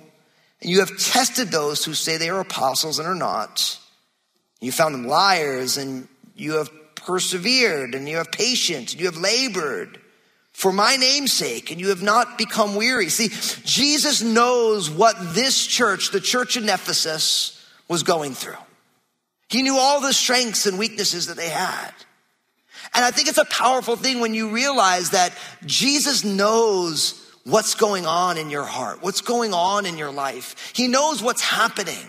you 0.65 0.81
have 0.81 0.97
tested 0.99 1.49
those 1.49 1.85
who 1.85 1.95
say 1.95 2.17
they 2.17 2.31
are 2.31 2.41
apostles 2.41 2.99
and 2.99 3.07
are 3.07 3.15
not. 3.15 3.79
You 4.61 4.73
found 4.73 4.95
them 4.95 5.07
liars, 5.07 5.77
and 5.77 6.09
you 6.35 6.55
have 6.55 6.71
persevered, 6.95 7.95
and 7.95 8.09
you 8.09 8.17
have 8.17 8.33
patience, 8.33 8.93
and 8.93 9.01
you 9.01 9.07
have 9.07 9.17
labored 9.17 10.01
for 10.53 10.73
my 10.73 10.97
name's 10.97 11.33
sake, 11.33 11.71
and 11.71 11.81
you 11.81 11.89
have 11.89 12.03
not 12.03 12.39
become 12.39 12.77
weary. 12.77 13.09
See, 13.09 13.29
Jesus 13.65 14.23
knows 14.23 14.89
what 14.89 15.17
this 15.35 15.67
church, 15.67 16.13
the 16.13 16.21
church 16.21 16.57
in 16.57 16.69
Ephesus, 16.69 17.61
was 17.89 18.05
going 18.05 18.35
through. 18.35 18.57
He 19.49 19.63
knew 19.63 19.77
all 19.77 20.01
the 20.01 20.13
strengths 20.13 20.67
and 20.67 20.79
weaknesses 20.79 21.27
that 21.27 21.37
they 21.37 21.49
had. 21.49 21.91
And 22.95 23.05
I 23.05 23.11
think 23.11 23.29
it's 23.29 23.39
a 23.39 23.45
powerful 23.45 23.97
thing 23.97 24.21
when 24.21 24.35
you 24.35 24.51
realize 24.51 25.11
that 25.11 25.37
Jesus 25.67 26.25
knows 26.25 27.24
what's 27.45 27.75
going 27.75 28.07
on 28.07 28.39
in 28.39 28.51
your 28.51 28.65
heart, 28.65 29.03
what's 29.03 29.21
going 29.21 29.55
on 29.55 29.87
in 29.87 29.99
your 29.99 30.11
life. 30.11 30.73
He 30.75 30.89
knows 30.89 31.23
what's 31.23 31.43
happening. 31.43 32.07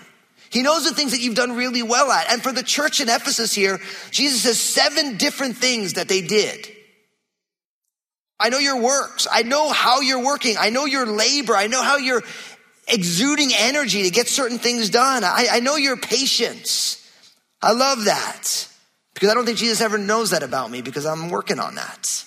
He 0.49 0.61
knows 0.61 0.85
the 0.85 0.95
things 0.95 1.11
that 1.11 1.19
you've 1.19 1.35
done 1.35 1.55
really 1.55 1.83
well 1.83 2.09
at. 2.11 2.31
And 2.31 2.41
for 2.41 2.51
the 2.51 2.63
church 2.63 3.01
in 3.01 3.09
Ephesus 3.09 3.53
here, 3.53 3.79
Jesus 4.11 4.43
says 4.43 4.59
seven 4.59 5.17
different 5.17 5.57
things 5.57 5.93
that 5.93 6.07
they 6.07 6.21
did. 6.21 6.69
I 8.39 8.49
know 8.49 8.59
your 8.59 8.81
works. 8.81 9.27
I 9.31 9.43
know 9.43 9.71
how 9.71 10.01
you're 10.01 10.23
working. 10.23 10.55
I 10.57 10.69
know 10.69 10.85
your 10.85 11.05
labor. 11.05 11.55
I 11.55 11.67
know 11.67 11.81
how 11.81 11.97
you're 11.97 12.23
exuding 12.87 13.49
energy 13.53 14.03
to 14.03 14.09
get 14.09 14.27
certain 14.27 14.57
things 14.57 14.89
done. 14.89 15.23
I, 15.23 15.47
I 15.51 15.59
know 15.59 15.75
your 15.75 15.97
patience. 15.97 17.01
I 17.61 17.71
love 17.71 18.05
that 18.05 18.67
because 19.13 19.29
I 19.29 19.33
don't 19.33 19.45
think 19.45 19.57
Jesus 19.57 19.81
ever 19.81 19.97
knows 19.97 20.31
that 20.31 20.43
about 20.43 20.69
me 20.69 20.81
because 20.81 21.05
I'm 21.05 21.29
working 21.29 21.59
on 21.59 21.75
that. 21.75 22.25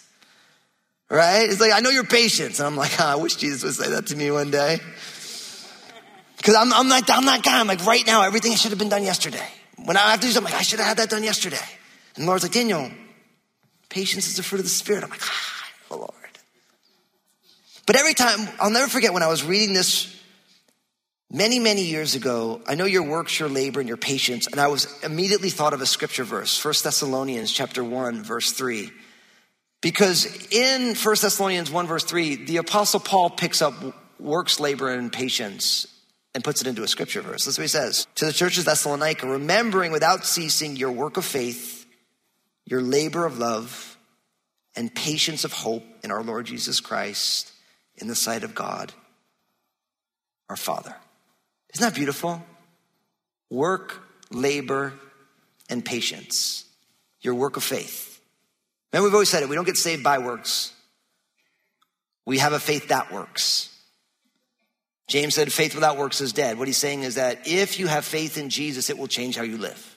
Right? 1.10 1.48
It's 1.48 1.60
like, 1.60 1.72
I 1.72 1.80
know 1.80 1.90
your 1.90 2.04
patience. 2.04 2.58
And 2.58 2.66
I'm 2.66 2.76
like, 2.76 3.00
oh, 3.00 3.04
I 3.06 3.16
wish 3.16 3.36
Jesus 3.36 3.62
would 3.64 3.74
say 3.74 3.90
that 3.92 4.06
to 4.08 4.16
me 4.16 4.30
one 4.30 4.50
day. 4.50 4.80
Because 6.36 6.54
I'm, 6.54 6.72
I'm, 6.72 6.88
like, 6.88 7.10
I'm 7.10 7.26
that 7.26 7.42
guy. 7.42 7.60
I'm 7.60 7.66
like, 7.66 7.84
right 7.84 8.06
now, 8.06 8.22
everything 8.22 8.54
should 8.54 8.70
have 8.70 8.78
been 8.78 8.88
done 8.88 9.02
yesterday. 9.02 9.46
When 9.84 9.96
I 9.96 10.10
have 10.10 10.20
to 10.20 10.26
do 10.26 10.32
something, 10.32 10.52
like, 10.52 10.60
I 10.60 10.62
should 10.62 10.78
have 10.78 10.88
had 10.88 10.96
that 10.98 11.10
done 11.10 11.24
yesterday. 11.24 11.56
And 12.14 12.24
the 12.24 12.28
Lord's 12.28 12.44
like, 12.44 12.52
Daniel, 12.52 12.90
patience 13.88 14.28
is 14.28 14.36
the 14.36 14.42
fruit 14.42 14.58
of 14.58 14.64
the 14.64 14.70
Spirit. 14.70 15.04
I'm 15.04 15.10
like, 15.10 15.22
ah 15.22 15.58
the 15.88 15.96
Lord. 15.96 16.12
But 17.86 17.96
every 17.96 18.14
time, 18.14 18.48
I'll 18.60 18.70
never 18.70 18.88
forget 18.88 19.12
when 19.12 19.22
I 19.22 19.28
was 19.28 19.42
reading 19.42 19.74
this 19.74 20.14
many, 21.30 21.58
many 21.58 21.84
years 21.84 22.14
ago. 22.14 22.60
I 22.66 22.74
know 22.74 22.84
your 22.84 23.02
works, 23.02 23.38
your 23.38 23.48
labor, 23.48 23.80
and 23.80 23.88
your 23.88 23.96
patience. 23.96 24.46
And 24.46 24.60
I 24.60 24.68
was 24.68 24.86
immediately 25.02 25.50
thought 25.50 25.72
of 25.72 25.80
a 25.80 25.86
scripture 25.86 26.24
verse, 26.24 26.62
1 26.62 26.74
Thessalonians 26.82 27.50
chapter 27.52 27.82
1, 27.82 28.22
verse 28.22 28.52
3. 28.52 28.90
Because 29.80 30.26
in 30.50 30.94
1 30.94 30.96
Thessalonians 30.96 31.70
1, 31.70 31.86
verse 31.86 32.04
3, 32.04 32.46
the 32.46 32.56
apostle 32.56 33.00
Paul 33.00 33.30
picks 33.30 33.62
up 33.62 33.74
works, 34.18 34.58
labor, 34.58 34.92
and 34.92 35.12
patience 35.12 35.86
and 36.34 36.44
puts 36.44 36.60
it 36.60 36.66
into 36.66 36.82
a 36.82 36.88
scripture 36.88 37.22
verse. 37.22 37.44
That's 37.44 37.58
what 37.58 37.62
he 37.62 37.68
says. 37.68 38.06
To 38.16 38.26
the 38.26 38.32
church 38.32 38.58
of 38.58 38.64
Thessalonica, 38.64 39.26
remembering 39.26 39.92
without 39.92 40.24
ceasing 40.24 40.76
your 40.76 40.92
work 40.92 41.16
of 41.16 41.24
faith, 41.24 41.86
your 42.64 42.82
labor 42.82 43.24
of 43.24 43.38
love, 43.38 43.96
and 44.76 44.94
patience 44.94 45.44
of 45.44 45.52
hope 45.52 45.84
in 46.04 46.10
our 46.10 46.22
Lord 46.22 46.46
Jesus 46.46 46.80
Christ 46.80 47.52
in 47.96 48.06
the 48.06 48.14
sight 48.14 48.44
of 48.44 48.54
God, 48.54 48.92
our 50.48 50.56
Father. 50.56 50.94
Isn't 51.74 51.84
that 51.84 51.94
beautiful? 51.96 52.44
Work, 53.50 54.00
labor, 54.30 54.94
and 55.68 55.84
patience. 55.84 56.64
Your 57.20 57.34
work 57.34 57.56
of 57.56 57.64
faith. 57.64 58.07
And 58.92 59.02
we've 59.04 59.12
always 59.12 59.28
said 59.28 59.42
it 59.42 59.48
we 59.48 59.56
don't 59.56 59.66
get 59.66 59.76
saved 59.76 60.02
by 60.02 60.18
works, 60.18 60.72
we 62.24 62.38
have 62.38 62.52
a 62.52 62.60
faith 62.60 62.88
that 62.88 63.12
works. 63.12 63.74
James 65.08 65.34
said, 65.34 65.50
faith 65.50 65.74
without 65.74 65.96
works 65.96 66.20
is 66.20 66.34
dead. 66.34 66.58
What 66.58 66.68
he's 66.68 66.76
saying 66.76 67.02
is 67.02 67.14
that 67.14 67.48
if 67.48 67.78
you 67.78 67.86
have 67.86 68.04
faith 68.04 68.36
in 68.36 68.50
Jesus, 68.50 68.90
it 68.90 68.98
will 68.98 69.06
change 69.06 69.36
how 69.36 69.42
you 69.42 69.56
live. 69.56 69.96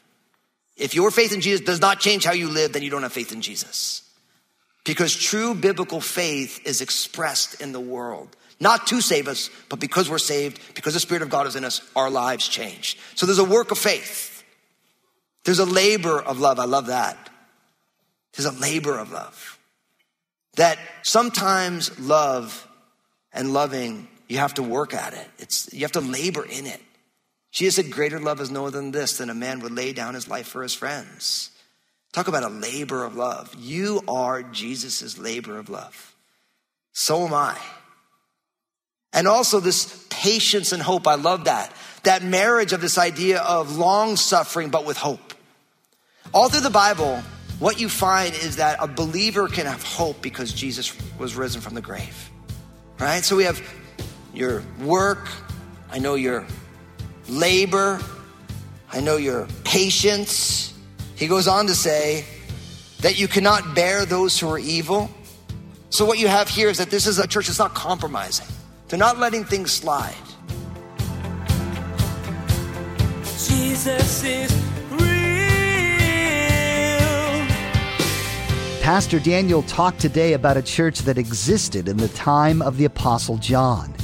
If 0.78 0.96
your 0.96 1.12
faith 1.12 1.34
in 1.34 1.42
Jesus 1.42 1.60
does 1.60 1.82
not 1.82 2.00
change 2.00 2.24
how 2.24 2.32
you 2.32 2.48
live, 2.48 2.72
then 2.72 2.82
you 2.82 2.90
don't 2.90 3.04
have 3.04 3.12
faith 3.12 3.34
in 3.34 3.42
Jesus. 3.42 4.10
Because 4.86 5.14
true 5.14 5.54
biblical 5.54 6.00
faith 6.00 6.66
is 6.66 6.80
expressed 6.80 7.60
in 7.60 7.74
the 7.74 7.80
world. 7.80 8.36
Not 8.62 8.88
to 8.88 9.02
save 9.02 9.28
us, 9.28 9.50
but 9.70 9.80
because 9.80 10.10
we're 10.10 10.18
saved, 10.18 10.62
because 10.76 10.94
the 10.94 11.00
Spirit 11.00 11.24
of 11.24 11.30
God 11.30 11.46
is 11.46 11.56
in 11.56 11.66
us, 11.66 11.82
our 11.96 12.10
lives 12.10 12.48
change. 12.48 12.98
So 13.16 13.26
there's 13.26 13.38
a 13.38 13.44
work 13.44 13.72
of 13.72 13.78
faith. 13.78 14.44
There's 15.44 15.60
a 15.60 15.66
labor 15.66 16.22
of 16.22 16.40
love. 16.40 16.58
I 16.60 16.66
love 16.66 16.86
that. 16.86 17.31
There's 18.34 18.46
a 18.46 18.60
labor 18.60 18.98
of 18.98 19.12
love. 19.12 19.60
That 20.56 20.78
sometimes 21.04 22.00
love 22.00 22.68
and 23.34 23.54
loving, 23.54 24.08
you 24.28 24.38
have 24.40 24.56
to 24.56 24.64
work 24.64 24.94
at 24.94 25.14
it. 25.14 25.28
It's, 25.40 25.72
you 25.74 25.82
have 25.82 25.94
to 25.94 26.02
labor 26.02 26.46
in 26.46 26.66
it. 26.66 26.82
Jesus 27.52 27.76
said, 27.76 27.92
Greater 27.92 28.20
love 28.20 28.40
is 28.40 28.52
no 28.52 28.68
other 28.68 28.80
than 28.80 28.92
this, 28.92 29.18
than 29.18 29.30
a 29.30 29.34
man 29.34 29.60
would 29.62 29.74
lay 29.74 29.94
down 29.94 30.14
his 30.14 30.28
life 30.28 30.48
for 30.48 30.64
his 30.64 30.74
friends. 30.74 31.52
Talk 32.14 32.28
about 32.28 32.44
a 32.44 32.50
labor 32.50 33.04
of 33.04 33.16
love. 33.16 33.54
You 33.56 34.02
are 34.08 34.44
Jesus' 34.44 35.18
labor 35.18 35.58
of 35.58 35.70
love. 35.70 36.16
So 36.94 37.26
am 37.26 37.34
I. 37.34 37.58
And 39.14 39.28
also 39.28 39.60
this 39.60 40.06
patience 40.10 40.72
and 40.72 40.82
hope. 40.82 41.08
I 41.08 41.16
love 41.16 41.46
that. 41.46 41.74
That 42.04 42.24
marriage 42.24 42.74
of 42.74 42.82
this 42.82 42.98
idea 42.98 43.42
of 43.42 43.78
long 43.78 44.16
suffering, 44.16 44.70
but 44.70 44.86
with 44.86 44.98
hope. 44.98 45.34
All 46.34 46.50
through 46.50 46.62
the 46.62 46.70
Bible, 46.70 47.22
what 47.62 47.80
you 47.80 47.90
find 47.90 48.34
is 48.34 48.56
that 48.56 48.78
a 48.80 48.88
believer 48.88 49.48
can 49.48 49.68
have 49.68 49.84
hope 49.84 50.20
because 50.24 50.52
Jesus 50.52 50.98
was 51.20 51.36
risen 51.36 51.62
from 51.62 51.76
the 51.76 51.82
grave. 51.82 52.32
Right? 53.00 53.24
So 53.24 53.36
we 53.36 53.44
have 53.44 53.62
your 54.34 54.64
work. 54.80 55.30
I 55.92 56.00
know 56.00 56.16
your 56.16 56.44
labor. 57.30 58.02
I 58.92 59.00
know 59.00 59.18
your 59.18 59.48
patience. 59.64 60.74
He 61.16 61.28
goes 61.28 61.48
on 61.48 61.68
to 61.68 61.76
say 61.76 62.26
that 63.02 63.20
you 63.20 63.28
cannot 63.28 63.76
bear 63.76 64.06
those 64.06 64.40
who 64.40 64.50
are 64.50 64.58
evil. 64.58 65.08
So, 65.92 66.04
what 66.04 66.18
you 66.18 66.28
have 66.28 66.50
here 66.50 66.70
is 66.70 66.80
that 66.80 66.90
this 66.90 67.06
is 67.06 67.20
a 67.20 67.28
church 67.28 67.46
that's 67.46 67.60
not 67.60 67.76
compromising, 67.76 68.48
they're 68.88 68.98
not 68.98 69.20
letting 69.20 69.46
things 69.46 69.72
slide. 69.72 70.16
Jesus 73.24 74.24
is 74.24 74.71
Pastor 78.92 79.22
Daniel 79.22 79.64
talked 79.64 80.02
today 80.02 80.34
about 80.34 80.58
a 80.58 80.62
church 80.62 81.00
that 81.04 81.18
existed 81.18 81.88
in 81.88 81.96
the 81.96 82.10
time 82.10 82.62
of 82.62 82.76
the 82.76 82.84
Apostle 82.84 83.38
John. 83.38 83.96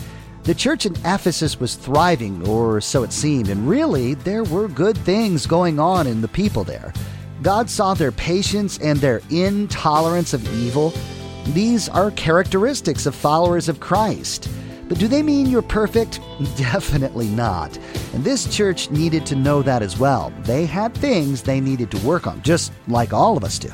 The 0.43 0.56
church 0.56 0.86
in 0.86 0.95
Ephesus 1.04 1.60
was 1.60 1.76
thriving, 1.76 2.47
or 2.47 2.80
so 2.80 3.04
it 3.04 3.12
seemed, 3.12 3.50
and 3.50 3.67
really, 3.67 4.13
there 4.13 4.45
were 4.45 4.69
good 4.69 4.97
things 5.00 5.45
going 5.45 5.78
on 5.78 6.08
in 6.08 6.21
the 6.21 6.30
people 6.30 6.63
there. 6.63 6.93
God 7.41 7.69
saw 7.69 7.95
their 7.95 8.13
patience 8.13 8.78
and 8.78 8.97
their 9.00 9.21
intolerance 9.30 10.34
of 10.34 10.47
evil. 10.54 10.93
These 11.47 11.89
are 11.89 12.12
characteristics 12.12 13.06
of 13.06 13.13
followers 13.13 13.67
of 13.67 13.82
Christ. 13.82 14.50
But 14.88 15.00
do 15.00 15.10
they 15.10 15.21
mean 15.21 15.47
you're 15.47 15.63
perfect? 15.63 16.21
Definitely 16.56 17.28
not. 17.28 17.78
And 18.13 18.23
this 18.23 18.56
church 18.56 18.89
needed 18.89 19.26
to 19.26 19.36
know 19.36 19.62
that 19.63 19.82
as 19.82 20.00
well. 20.00 20.32
They 20.43 20.65
had 20.65 20.93
things 20.95 21.41
they 21.41 21.60
needed 21.60 21.91
to 21.91 22.08
work 22.08 22.26
on, 22.26 22.41
just 22.41 22.71
like 22.88 23.12
all 23.12 23.36
of 23.36 23.43
us 23.43 23.60
do. 23.60 23.73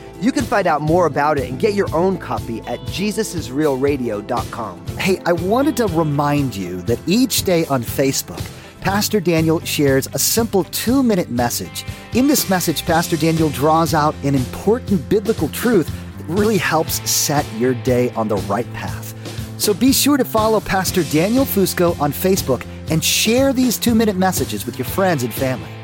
You 0.21 0.31
can 0.31 0.45
find 0.45 0.67
out 0.67 0.81
more 0.81 1.07
about 1.07 1.39
it 1.39 1.49
and 1.49 1.59
get 1.59 1.73
your 1.73 1.91
own 1.95 2.19
copy 2.19 2.61
at 2.61 2.79
jesusisrealradio.com. 2.81 4.87
Hey, 4.99 5.19
I 5.25 5.33
wanted 5.33 5.75
to 5.77 5.87
remind 5.87 6.55
you 6.55 6.83
that 6.83 6.99
each 7.07 7.41
day 7.41 7.65
on 7.65 7.81
Facebook, 7.81 8.39
Pastor 8.81 9.19
Daniel 9.19 9.59
shares 9.61 10.07
a 10.13 10.19
simple 10.19 10.63
two 10.65 11.01
minute 11.01 11.31
message. 11.31 11.85
In 12.13 12.27
this 12.27 12.51
message, 12.51 12.85
Pastor 12.85 13.17
Daniel 13.17 13.49
draws 13.49 13.95
out 13.95 14.13
an 14.23 14.35
important 14.35 15.09
biblical 15.09 15.49
truth 15.49 15.91
that 16.17 16.25
really 16.25 16.59
helps 16.59 17.09
set 17.09 17.51
your 17.53 17.73
day 17.73 18.11
on 18.11 18.27
the 18.27 18.37
right 18.37 18.71
path. 18.73 19.15
So 19.59 19.73
be 19.73 19.91
sure 19.91 20.17
to 20.17 20.25
follow 20.25 20.59
Pastor 20.59 21.03
Daniel 21.05 21.45
Fusco 21.45 21.99
on 21.99 22.11
Facebook 22.11 22.63
and 22.91 23.03
share 23.03 23.53
these 23.53 23.79
two 23.79 23.95
minute 23.95 24.17
messages 24.17 24.67
with 24.67 24.77
your 24.77 24.85
friends 24.85 25.23
and 25.23 25.33
family. 25.33 25.80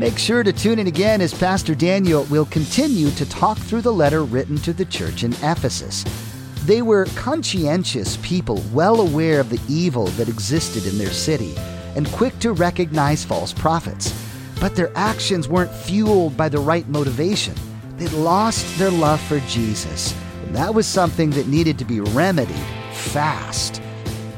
Make 0.00 0.16
sure 0.16 0.42
to 0.42 0.50
tune 0.50 0.78
in 0.78 0.86
again 0.86 1.20
as 1.20 1.34
Pastor 1.34 1.74
Daniel 1.74 2.24
will 2.30 2.46
continue 2.46 3.10
to 3.10 3.28
talk 3.28 3.58
through 3.58 3.82
the 3.82 3.92
letter 3.92 4.24
written 4.24 4.56
to 4.60 4.72
the 4.72 4.86
church 4.86 5.24
in 5.24 5.34
Ephesus. 5.42 6.06
They 6.64 6.80
were 6.80 7.04
conscientious 7.16 8.16
people, 8.22 8.64
well 8.72 9.02
aware 9.02 9.40
of 9.40 9.50
the 9.50 9.60
evil 9.68 10.06
that 10.16 10.30
existed 10.30 10.86
in 10.86 10.96
their 10.96 11.10
city 11.10 11.54
and 11.96 12.10
quick 12.12 12.38
to 12.38 12.52
recognize 12.52 13.26
false 13.26 13.52
prophets. 13.52 14.14
but 14.60 14.76
their 14.76 14.92
actions 14.96 15.48
weren't 15.48 15.72
fueled 15.72 16.36
by 16.36 16.48
the 16.48 16.58
right 16.58 16.86
motivation. 16.88 17.54
They'd 17.96 18.12
lost 18.12 18.78
their 18.78 18.90
love 18.90 19.20
for 19.22 19.40
Jesus, 19.40 20.14
and 20.44 20.54
that 20.54 20.72
was 20.72 20.86
something 20.86 21.30
that 21.30 21.48
needed 21.48 21.78
to 21.78 21.84
be 21.84 22.00
remedied 22.00 22.56
fast. 22.92 23.82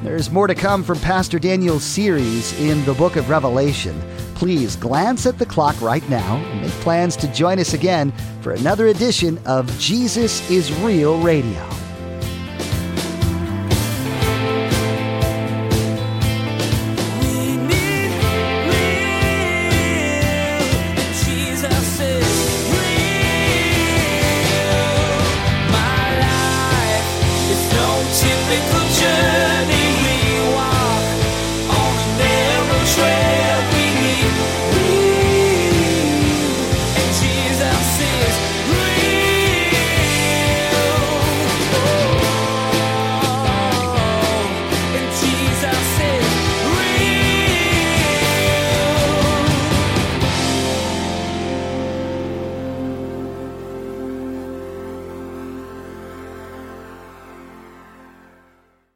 There's 0.03 0.31
more 0.31 0.47
to 0.47 0.55
come 0.55 0.83
from 0.85 0.99
Pastor 1.01 1.39
Daniel's 1.39 1.85
series 1.85 2.59
in 2.61 2.85
the 2.85 2.95
book 2.95 3.17
of 3.17 3.29
Revelation. 3.29 4.01
Please 4.43 4.75
glance 4.75 5.25
at 5.27 5.39
the 5.39 5.47
clock 5.47 5.81
right 5.81 6.03
now 6.11 6.35
and 6.35 6.63
make 6.63 6.73
plans 6.81 7.15
to 7.15 7.33
join 7.33 7.61
us 7.61 7.75
again 7.75 8.13
for 8.41 8.55
another 8.55 8.89
edition 8.89 9.39
of 9.47 9.71
Jesus 9.79 10.51
is 10.51 10.73
Real 10.81 11.17
Radio. 11.21 11.82